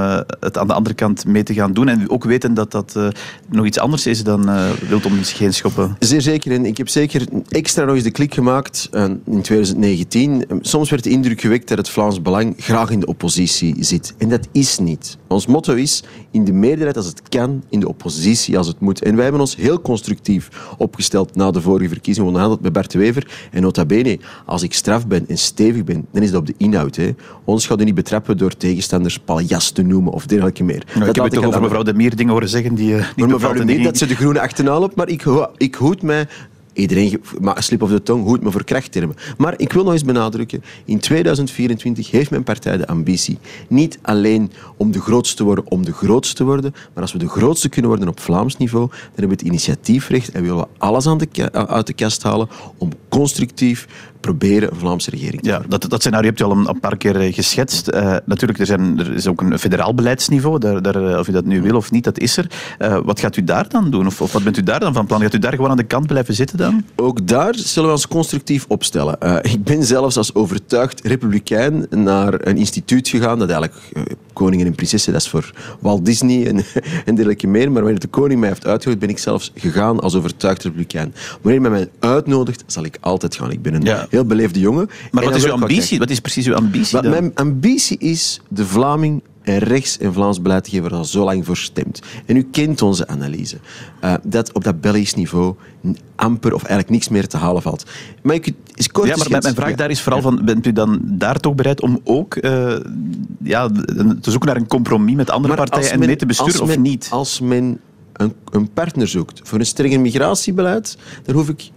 het 0.40 0.58
aan 0.58 0.66
de 0.66 0.72
andere 0.72 0.94
kant 0.94 1.26
mee 1.26 1.42
te 1.42 1.54
gaan 1.54 1.72
doen? 1.72 1.88
En 1.88 2.10
ook 2.10 2.24
weten 2.24 2.54
dat 2.54 2.70
dat 2.70 2.98
nog 3.48 3.66
iets 3.66 3.78
anders 3.78 4.06
is 4.06 4.24
dan 4.24 4.50
wilt 4.88 5.06
om 5.06 5.22
zich 5.22 5.38
heen 5.38 5.54
schoppen? 5.54 5.96
Zeer 5.98 6.20
zeker. 6.20 6.64
Ik 6.64 6.76
heb 6.76 6.88
zeker 6.88 7.26
extra 7.48 7.84
nog 7.84 7.94
eens 7.94 8.04
de 8.04 8.10
klik 8.10 8.34
gemaakt 8.34 8.88
in 9.26 9.42
2019. 9.42 10.44
Soms 10.60 10.90
werd 10.90 11.04
de 11.04 11.10
indruk 11.10 11.40
gewekt 11.40 11.68
dat 11.68 11.78
het 11.78 11.88
Vlaams 11.88 12.22
Belang 12.22 12.54
graag 12.58 12.90
in 12.90 13.00
de 13.00 13.06
oppositie 13.06 13.74
zit. 13.80 14.14
En 14.18 14.28
dat 14.28 14.48
is 14.52 14.78
niet. 14.78 15.16
Ons 15.36 15.46
motto 15.46 15.74
is 15.74 16.02
in 16.30 16.44
de 16.44 16.52
meerderheid 16.52 16.96
als 16.96 17.06
het 17.06 17.28
kan, 17.28 17.62
in 17.68 17.80
de 17.80 17.88
oppositie 17.88 18.58
als 18.58 18.66
het 18.66 18.80
moet. 18.80 19.02
En 19.02 19.14
wij 19.14 19.22
hebben 19.22 19.40
ons 19.40 19.56
heel 19.56 19.80
constructief 19.80 20.48
opgesteld 20.78 21.34
na 21.34 21.50
de 21.50 21.60
vorige 21.60 21.88
verkiezingen. 21.88 22.32
We 22.32 22.38
hadden 22.38 22.58
met 22.62 22.72
Bert 22.72 22.90
de 22.90 22.98
Wever. 22.98 23.48
En 23.50 23.62
nota 23.62 23.84
bene, 23.84 24.18
als 24.46 24.62
ik 24.62 24.74
straf 24.74 25.06
ben 25.06 25.28
en 25.28 25.38
stevig 25.38 25.84
ben, 25.84 26.06
dan 26.12 26.22
is 26.22 26.30
dat 26.30 26.40
op 26.40 26.46
de 26.46 26.54
inhoud. 26.56 26.96
Hè. 26.96 27.14
Ons 27.44 27.66
gaat 27.66 27.80
u 27.80 27.84
niet 27.84 27.94
betrappen 27.94 28.38
door 28.38 28.56
tegenstanders 28.56 29.18
paljas 29.18 29.70
te 29.70 29.82
noemen 29.82 30.12
of 30.12 30.26
dergelijke 30.26 30.64
meer. 30.64 30.86
Nou, 30.94 31.08
ik 31.08 31.14
heb 31.14 31.24
het 31.24 31.34
toch 31.34 31.44
over 31.44 31.60
mevrouw 31.60 31.82
De 31.82 31.94
Meer 31.94 32.16
dingen 32.16 32.32
horen 32.32 32.48
zeggen 32.48 32.74
die 32.74 32.90
uh, 32.90 33.06
niet 33.16 33.26
mevrouw 33.26 33.52
De 33.52 33.64
Meer, 33.64 33.82
dat 33.82 33.98
ze 33.98 34.06
de 34.06 34.14
groene 34.14 34.40
achternaal 34.40 34.82
op, 34.82 34.94
maar 34.94 35.08
ik, 35.08 35.24
ik 35.56 35.74
hoed 35.74 36.02
mij 36.02 36.26
Iedereen 36.76 37.22
maar 37.40 37.62
slip 37.62 37.82
of 37.82 37.90
de 37.90 38.02
tong, 38.02 38.26
goed 38.26 38.42
me 38.42 38.50
voor 38.50 38.64
krachttermen. 38.64 39.16
Maar 39.38 39.54
ik 39.56 39.72
wil 39.72 39.84
nog 39.84 39.92
eens 39.92 40.04
benadrukken, 40.04 40.62
in 40.84 40.98
2024 40.98 42.10
heeft 42.10 42.30
mijn 42.30 42.42
partij 42.42 42.76
de 42.76 42.86
ambitie 42.86 43.38
niet 43.68 43.98
alleen 44.02 44.52
om 44.76 44.92
de 44.92 45.00
grootste 45.00 45.36
te 45.36 45.44
worden, 45.44 45.70
om 45.70 45.84
de 45.84 45.92
grootste 45.92 46.34
te 46.34 46.44
worden, 46.44 46.74
maar 46.94 47.02
als 47.02 47.12
we 47.12 47.18
de 47.18 47.28
grootste 47.28 47.68
kunnen 47.68 47.90
worden 47.90 48.08
op 48.08 48.20
Vlaams 48.20 48.56
niveau, 48.56 48.86
dan 48.88 48.98
hebben 49.04 49.28
we 49.28 49.34
het 49.34 49.42
initiatiefrecht 49.42 50.30
en 50.30 50.42
willen 50.42 50.58
we 50.58 50.66
alles 50.78 51.06
aan 51.06 51.18
de, 51.18 51.52
uit 51.52 51.86
de 51.86 51.92
kast 51.92 52.22
halen 52.22 52.48
om 52.78 52.90
constructief 53.08 53.86
proberen 54.26 54.70
een 54.70 54.78
Vlaamse 54.78 55.10
regering 55.10 55.42
te 55.42 55.48
Ja, 55.48 55.62
dat, 55.68 55.86
dat 55.88 56.00
scenario 56.00 56.28
heb 56.28 56.38
je 56.38 56.44
al 56.44 56.50
een, 56.50 56.68
een 56.68 56.80
paar 56.80 56.96
keer 56.96 57.32
geschetst. 57.32 57.90
natuurlijk, 58.24 58.58
er, 58.58 58.66
zijn, 58.66 58.98
er 58.98 59.14
is 59.14 59.26
ook 59.26 59.40
een 59.40 59.58
federaal 59.58 59.94
beleidsniveau. 59.94 60.58
Daar, 60.58 60.82
daar, 60.82 61.18
of 61.18 61.28
u 61.28 61.32
dat 61.32 61.44
nu 61.44 61.62
wil 61.62 61.76
of 61.76 61.90
niet, 61.90 62.04
dat 62.04 62.18
is 62.18 62.36
er. 62.36 62.46
wat 63.04 63.20
gaat 63.20 63.36
u 63.36 63.44
daar 63.44 63.68
dan 63.68 63.90
doen? 63.90 64.06
Of, 64.06 64.20
of, 64.20 64.32
wat 64.32 64.42
bent 64.42 64.56
u 64.56 64.62
daar 64.62 64.80
dan 64.80 64.92
van 64.92 65.06
plan? 65.06 65.20
Gaat 65.20 65.34
u 65.34 65.38
daar 65.38 65.54
gewoon 65.54 65.70
aan 65.70 65.76
de 65.76 65.84
kant 65.84 66.06
blijven 66.06 66.34
zitten 66.34 66.58
dan? 66.58 66.84
Ook 66.96 67.26
daar 67.26 67.54
zullen 67.54 67.88
we 67.88 67.94
ons 67.94 68.08
constructief 68.08 68.64
opstellen. 68.68 69.42
ik 69.42 69.64
ben 69.64 69.84
zelfs 69.84 70.16
als 70.16 70.34
overtuigd 70.34 71.00
republikein 71.00 71.86
naar 71.90 72.46
een 72.46 72.56
instituut 72.56 73.08
gegaan 73.08 73.38
dat 73.38 73.50
eigenlijk 73.50 73.82
koningen 74.32 74.66
en 74.66 74.74
prinsessen, 74.74 75.12
dat 75.12 75.22
is 75.22 75.28
voor 75.28 75.52
Walt 75.80 76.04
Disney 76.04 76.46
en, 76.46 76.56
en 77.06 77.14
dergelijke 77.14 77.46
meer. 77.46 77.72
Maar 77.72 77.82
wanneer 77.82 78.00
de 78.00 78.06
koning 78.06 78.40
mij 78.40 78.48
heeft 78.48 78.66
uitgenodigd, 78.66 79.06
ben 79.06 79.14
ik 79.14 79.18
zelfs 79.18 79.52
gegaan 79.54 80.00
als 80.00 80.14
overtuigd 80.14 80.62
republikein. 80.62 81.14
Wanneer 81.40 81.60
men 81.60 81.70
mij 81.70 81.88
uitnodigt, 81.98 82.64
zal 82.66 82.84
ik 82.84 82.98
altijd 83.00 83.36
gaan. 83.36 83.50
Ik 83.50 83.62
ben 83.62 83.74
een 83.74 84.08
heel 84.16 84.26
beleefde 84.26 84.60
jongen. 84.60 84.88
Maar 85.10 85.24
wat 85.24 85.34
is 85.34 85.44
uw 85.44 85.52
ambitie? 85.52 85.98
Wat 85.98 86.10
is 86.10 86.20
precies 86.20 86.46
uw 86.46 86.54
ambitie? 86.54 87.00
Dan? 87.00 87.10
Mijn 87.10 87.30
ambitie 87.34 87.98
is 87.98 88.40
de 88.48 88.66
Vlaming 88.66 89.22
en 89.46 89.58
rechts- 89.58 89.98
en 89.98 90.12
Vlaams 90.12 90.42
beleid 90.42 90.64
te 90.64 90.70
geven 90.70 90.90
al 90.90 91.04
zo 91.04 91.24
lang 91.24 91.44
voor 91.44 91.56
stemt. 91.56 92.00
En 92.26 92.36
u 92.36 92.42
kent 92.50 92.82
onze 92.82 93.06
analyse. 93.06 93.56
Uh, 94.04 94.14
dat 94.22 94.52
op 94.52 94.64
dat 94.64 94.80
Belgisch 94.80 95.14
niveau 95.14 95.54
amper 96.16 96.54
of 96.54 96.60
eigenlijk 96.60 96.90
niks 96.90 97.08
meer 97.08 97.26
te 97.26 97.36
halen 97.36 97.62
valt. 97.62 97.84
Maar 98.22 98.34
ik, 98.34 98.52
is 98.74 98.90
kort 98.90 99.08
ja, 99.08 99.16
maar 99.16 99.42
mijn 99.42 99.54
vraag 99.54 99.74
daar 99.74 99.90
is 99.90 100.02
vooral 100.02 100.22
van, 100.22 100.44
bent 100.44 100.66
u 100.66 100.72
dan 100.72 101.00
daar 101.02 101.40
toch 101.40 101.54
bereid 101.54 101.80
om 101.80 102.00
ook 102.04 102.36
uh, 102.36 102.76
ja, 103.42 103.68
te 104.20 104.30
zoeken 104.30 104.48
naar 104.48 104.56
een 104.56 104.66
compromis 104.66 105.14
met 105.14 105.30
andere 105.30 105.54
partijen 105.54 105.90
en 105.90 105.98
mee 105.98 106.16
te 106.16 106.26
besturen 106.26 106.62
of 106.62 106.78
niet? 106.78 107.08
Als 107.10 107.40
men 107.40 107.80
een, 108.12 108.32
een 108.50 108.72
partner 108.72 109.08
zoekt 109.08 109.40
voor 109.44 109.58
een 109.58 109.66
strenger 109.66 110.00
migratiebeleid, 110.00 110.96
dan 111.22 111.34
hoef 111.34 111.48
ik 111.48 111.70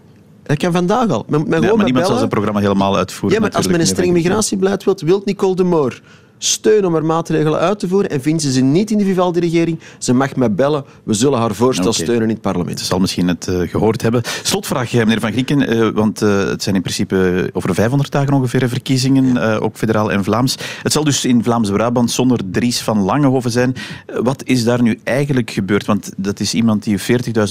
dat 0.50 0.58
kan 0.58 0.72
vandaag 0.72 1.10
al. 1.10 1.25
Men, 1.27 1.50
men 1.50 1.62
ja, 1.62 1.75
maar 1.75 1.86
niemand 1.86 2.08
zal 2.08 2.18
zijn 2.18 2.29
programma 2.29 2.60
helemaal 2.60 2.98
uitvoeren. 2.98 3.39
Ja, 3.39 3.46
maar 3.46 3.56
als 3.56 3.68
men 3.68 3.79
een 3.79 3.88
streng 3.88 4.12
migratiebeleid 4.12 4.84
wilt, 4.84 5.01
wilt 5.01 5.25
Nicole 5.25 5.56
de 5.56 5.63
Moor 5.63 6.01
steun 6.39 6.86
om 6.86 6.93
haar 6.93 7.05
maatregelen 7.05 7.60
uit 7.60 7.79
te 7.79 7.88
voeren. 7.88 8.10
En 8.10 8.22
vindt 8.22 8.41
ze 8.41 8.51
ze 8.51 8.62
niet 8.62 8.91
in 8.91 8.98
de 8.98 9.03
Vivaldi-regering, 9.03 9.79
ze 9.98 10.13
mag 10.13 10.36
mij 10.36 10.53
bellen. 10.53 10.84
We 11.03 11.13
zullen 11.13 11.39
haar 11.39 11.55
voorstel 11.55 11.93
steunen 11.93 12.24
in 12.24 12.29
het 12.29 12.41
parlement. 12.41 12.79
Ze 12.79 12.86
zal 12.86 13.00
misschien 13.00 13.27
het 13.27 13.48
uh, 13.50 13.69
gehoord 13.69 14.01
hebben. 14.01 14.22
Slotvraag, 14.43 14.93
eh, 14.93 15.00
meneer 15.00 15.19
Van 15.19 15.31
Grieken, 15.31 15.74
uh, 15.74 15.89
want 15.89 16.22
uh, 16.22 16.48
het 16.48 16.63
zijn 16.63 16.75
in 16.75 16.81
principe 16.81 17.50
over 17.53 17.74
500 17.75 18.12
dagen 18.12 18.34
ongeveer 18.34 18.69
verkiezingen, 18.69 19.62
ook 19.62 19.77
federaal 19.77 20.12
en 20.12 20.24
Vlaams. 20.24 20.58
Het 20.84 20.91
zal 20.91 21.03
dus 21.03 21.25
in 21.25 21.43
Vlaams-Brabant 21.43 22.12
zonder 22.12 22.39
Dries 22.51 22.81
van 22.81 23.00
Langehoven 23.00 23.51
zijn. 23.51 23.75
wat 24.05 24.43
is 24.43 24.63
daar 24.63 24.81
nu 24.81 25.00
eigenlijk 25.03 25.51
gebeurd? 25.51 25.86
Want 25.86 26.12
dat 26.17 26.39
is 26.39 26.53
iemand 26.53 26.84
die 26.84 27.00
40.000 27.00 27.03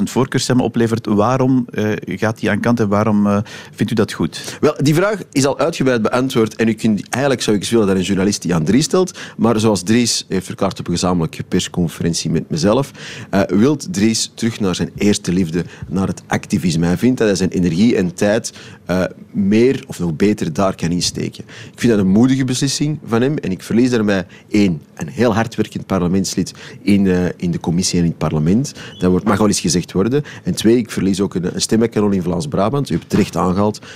voorkeurstemmen 0.04 0.64
oplevert. 0.64 1.06
Waarom 1.06 1.66
gaat 2.04 2.40
hij 2.40 2.50
aan 2.50 2.60
kant 2.60 2.80
en 2.80 2.88
waarom 2.88 3.42
vindt 3.74 3.92
u 3.92 3.94
dat 3.94 4.12
goed? 4.12 4.58
Wel, 4.60 4.74
die 4.82 4.94
vraag 4.94 5.20
is 5.32 5.46
al 5.46 5.58
uitgebreid 5.58 6.02
beantwoord. 6.02 6.56
En 6.56 6.68
u 6.68 6.72
kunt, 6.72 7.08
eigenlijk 7.08 7.42
zou 7.42 7.56
ik 7.56 7.62
eens 7.62 7.70
willen 7.70 7.86
dat 7.86 7.96
een 7.96 8.02
journalist 8.02 8.42
die 8.42 8.54
aan 8.54 8.64
Dries 8.64 8.77
stelt. 8.82 9.18
Maar 9.36 9.60
zoals 9.60 9.82
Dries 9.82 10.24
heeft 10.28 10.46
verklaard 10.46 10.78
op 10.78 10.86
een 10.86 10.92
gezamenlijke 10.92 11.42
persconferentie 11.42 12.30
met 12.30 12.50
mezelf, 12.50 12.90
uh, 13.34 13.40
wilt 13.46 13.92
Dries 13.92 14.32
terug 14.34 14.60
naar 14.60 14.74
zijn 14.74 14.90
eerste 14.96 15.32
liefde, 15.32 15.64
naar 15.88 16.06
het 16.06 16.22
activisme. 16.26 16.86
Hij 16.86 16.98
vindt 16.98 17.18
dat 17.18 17.26
hij 17.26 17.36
zijn 17.36 17.50
energie 17.50 17.96
en 17.96 18.14
tijd 18.14 18.52
uh, 18.90 19.04
meer 19.30 19.84
of 19.86 19.98
nog 19.98 20.16
beter 20.16 20.52
daar 20.52 20.74
kan 20.74 20.90
insteken. 20.90 21.44
Ik 21.72 21.80
vind 21.80 21.92
dat 21.92 22.00
een 22.00 22.10
moedige 22.10 22.44
beslissing 22.44 22.98
van 23.06 23.22
hem 23.22 23.36
en 23.36 23.50
ik 23.50 23.62
verlies 23.62 23.90
daarbij 23.90 24.26
één, 24.50 24.82
een 24.94 25.08
heel 25.08 25.34
hardwerkend 25.34 25.86
parlementslid 25.86 26.54
in, 26.82 27.04
uh, 27.04 27.24
in 27.36 27.50
de 27.50 27.60
commissie 27.60 27.98
en 27.98 28.04
in 28.04 28.10
het 28.10 28.18
parlement. 28.18 28.72
Dat 28.98 29.10
wordt, 29.10 29.24
mag 29.24 29.38
wel 29.38 29.46
eens 29.46 29.60
gezegd 29.60 29.92
worden. 29.92 30.22
En 30.44 30.54
twee, 30.54 30.76
ik 30.76 30.90
verlies 30.90 31.20
ook 31.20 31.34
een, 31.34 31.50
een 31.54 32.12
in 32.12 32.22
Vlaams-Brabant. 32.22 32.90
U 32.90 32.94
hebt 32.94 33.10
terecht 33.10 33.36
aangehaald. 33.36 33.80
40.000 33.80 33.86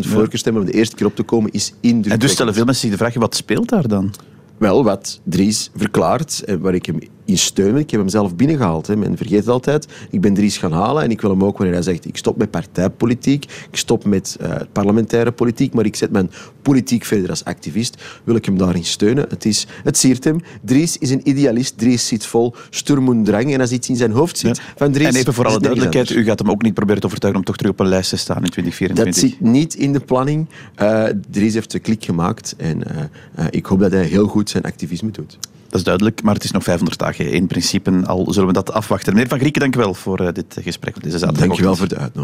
voorkeurstemmen 0.00 0.62
om 0.62 0.68
de 0.68 0.74
eerste 0.74 0.96
keer 0.96 1.06
op 1.06 1.16
te 1.16 1.22
komen 1.22 1.50
is 1.50 1.66
indrukwekkend. 1.66 2.12
En 2.12 2.18
dus 2.18 2.32
stellen 2.32 2.54
veel 2.54 2.64
mensen 2.64 2.88
zich 2.88 2.98
de 2.98 3.04
vraag, 3.04 3.14
wat 3.14 3.34
speelt 3.36 3.68
dan? 3.82 4.10
Wel, 4.58 4.84
wat 4.84 5.20
Dries 5.24 5.70
verklaart, 5.76 6.44
eh, 6.44 6.56
waar 6.56 6.74
ik 6.74 6.86
hem 6.86 6.98
steunen. 7.26 7.80
Ik 7.80 7.90
heb 7.90 8.00
hem 8.00 8.08
zelf 8.08 8.36
binnengehaald. 8.36 8.86
Hè. 8.86 8.96
Men 8.96 9.16
vergeet 9.16 9.38
het 9.38 9.48
altijd. 9.48 9.88
Ik 10.10 10.20
ben 10.20 10.34
Dries 10.34 10.58
gaan 10.58 10.72
halen 10.72 11.02
en 11.02 11.10
ik 11.10 11.20
wil 11.20 11.30
hem 11.30 11.44
ook 11.44 11.58
wanneer 11.58 11.74
hij 11.74 11.84
zegt 11.84 12.04
ik 12.06 12.16
stop 12.16 12.36
met 12.36 12.50
partijpolitiek, 12.50 13.44
ik 13.44 13.76
stop 13.76 14.04
met 14.04 14.36
uh, 14.40 14.54
parlementaire 14.72 15.32
politiek, 15.32 15.74
maar 15.74 15.84
ik 15.84 15.96
zet 15.96 16.10
mijn 16.10 16.30
politiek 16.62 17.04
verder 17.04 17.30
als 17.30 17.44
activist, 17.44 18.02
wil 18.24 18.34
ik 18.34 18.44
hem 18.44 18.58
daarin 18.58 18.84
steunen. 18.84 19.26
Het, 19.28 19.44
is, 19.44 19.66
het 19.84 19.96
siert 19.96 20.24
hem. 20.24 20.40
Dries 20.62 20.98
is 20.98 21.10
een 21.10 21.28
idealist. 21.28 21.78
Dries 21.78 22.06
zit 22.06 22.26
vol 22.26 22.54
sturm 22.70 23.10
en 23.10 23.24
drang 23.24 23.52
en 23.52 23.60
als 23.60 23.70
iets 23.70 23.88
in 23.88 23.96
zijn 23.96 24.10
hoofd 24.10 24.38
zit 24.38 24.60
van 24.76 24.92
Dries... 24.92 25.08
En 25.08 25.14
even 25.14 25.34
voor 25.34 25.46
alle 25.46 25.60
duidelijkheid, 25.60 26.10
u 26.10 26.24
gaat 26.24 26.38
hem 26.38 26.50
ook 26.50 26.62
niet 26.62 26.74
proberen 26.74 27.00
te 27.00 27.06
overtuigen 27.06 27.40
om 27.40 27.46
toch 27.46 27.56
terug 27.56 27.72
op 27.72 27.80
een 27.80 27.88
lijst 27.88 28.10
te 28.10 28.16
staan 28.16 28.44
in 28.44 28.50
2024? 28.50 29.04
Dat 29.04 29.30
zit 29.30 29.40
niet 29.40 29.74
in 29.74 29.92
de 29.92 30.00
planning. 30.00 30.48
Uh, 30.82 31.04
Dries 31.30 31.54
heeft 31.54 31.70
de 31.70 31.78
klik 31.78 32.04
gemaakt 32.04 32.54
en 32.56 32.82
uh, 33.38 33.44
ik 33.50 33.66
hoop 33.66 33.80
dat 33.80 33.92
hij 33.92 34.04
heel 34.04 34.26
goed 34.26 34.50
zijn 34.50 34.62
activisme 34.62 35.10
doet. 35.10 35.38
Dat 35.74 35.82
is 35.82 35.88
duidelijk, 35.88 36.22
maar 36.22 36.34
het 36.34 36.44
is 36.44 36.50
nog 36.50 36.62
500 36.62 36.98
dagen. 36.98 37.32
In 37.32 37.46
principe 37.46 38.02
al 38.06 38.32
zullen 38.32 38.48
we 38.48 38.54
dat 38.54 38.72
afwachten. 38.72 39.12
Meneer 39.12 39.28
Van 39.28 39.38
Grieken, 39.38 39.60
dank 39.60 39.76
u 39.76 39.78
wel 39.78 39.94
voor 39.94 40.20
uh, 40.20 40.28
dit 40.32 40.56
gesprek 40.60 41.02
deze. 41.02 41.18
Dank 41.32 41.52
je 41.52 41.62
wel 41.62 41.76
voor 41.76 41.88
de 41.88 41.96
uitnodiging. 41.96 42.14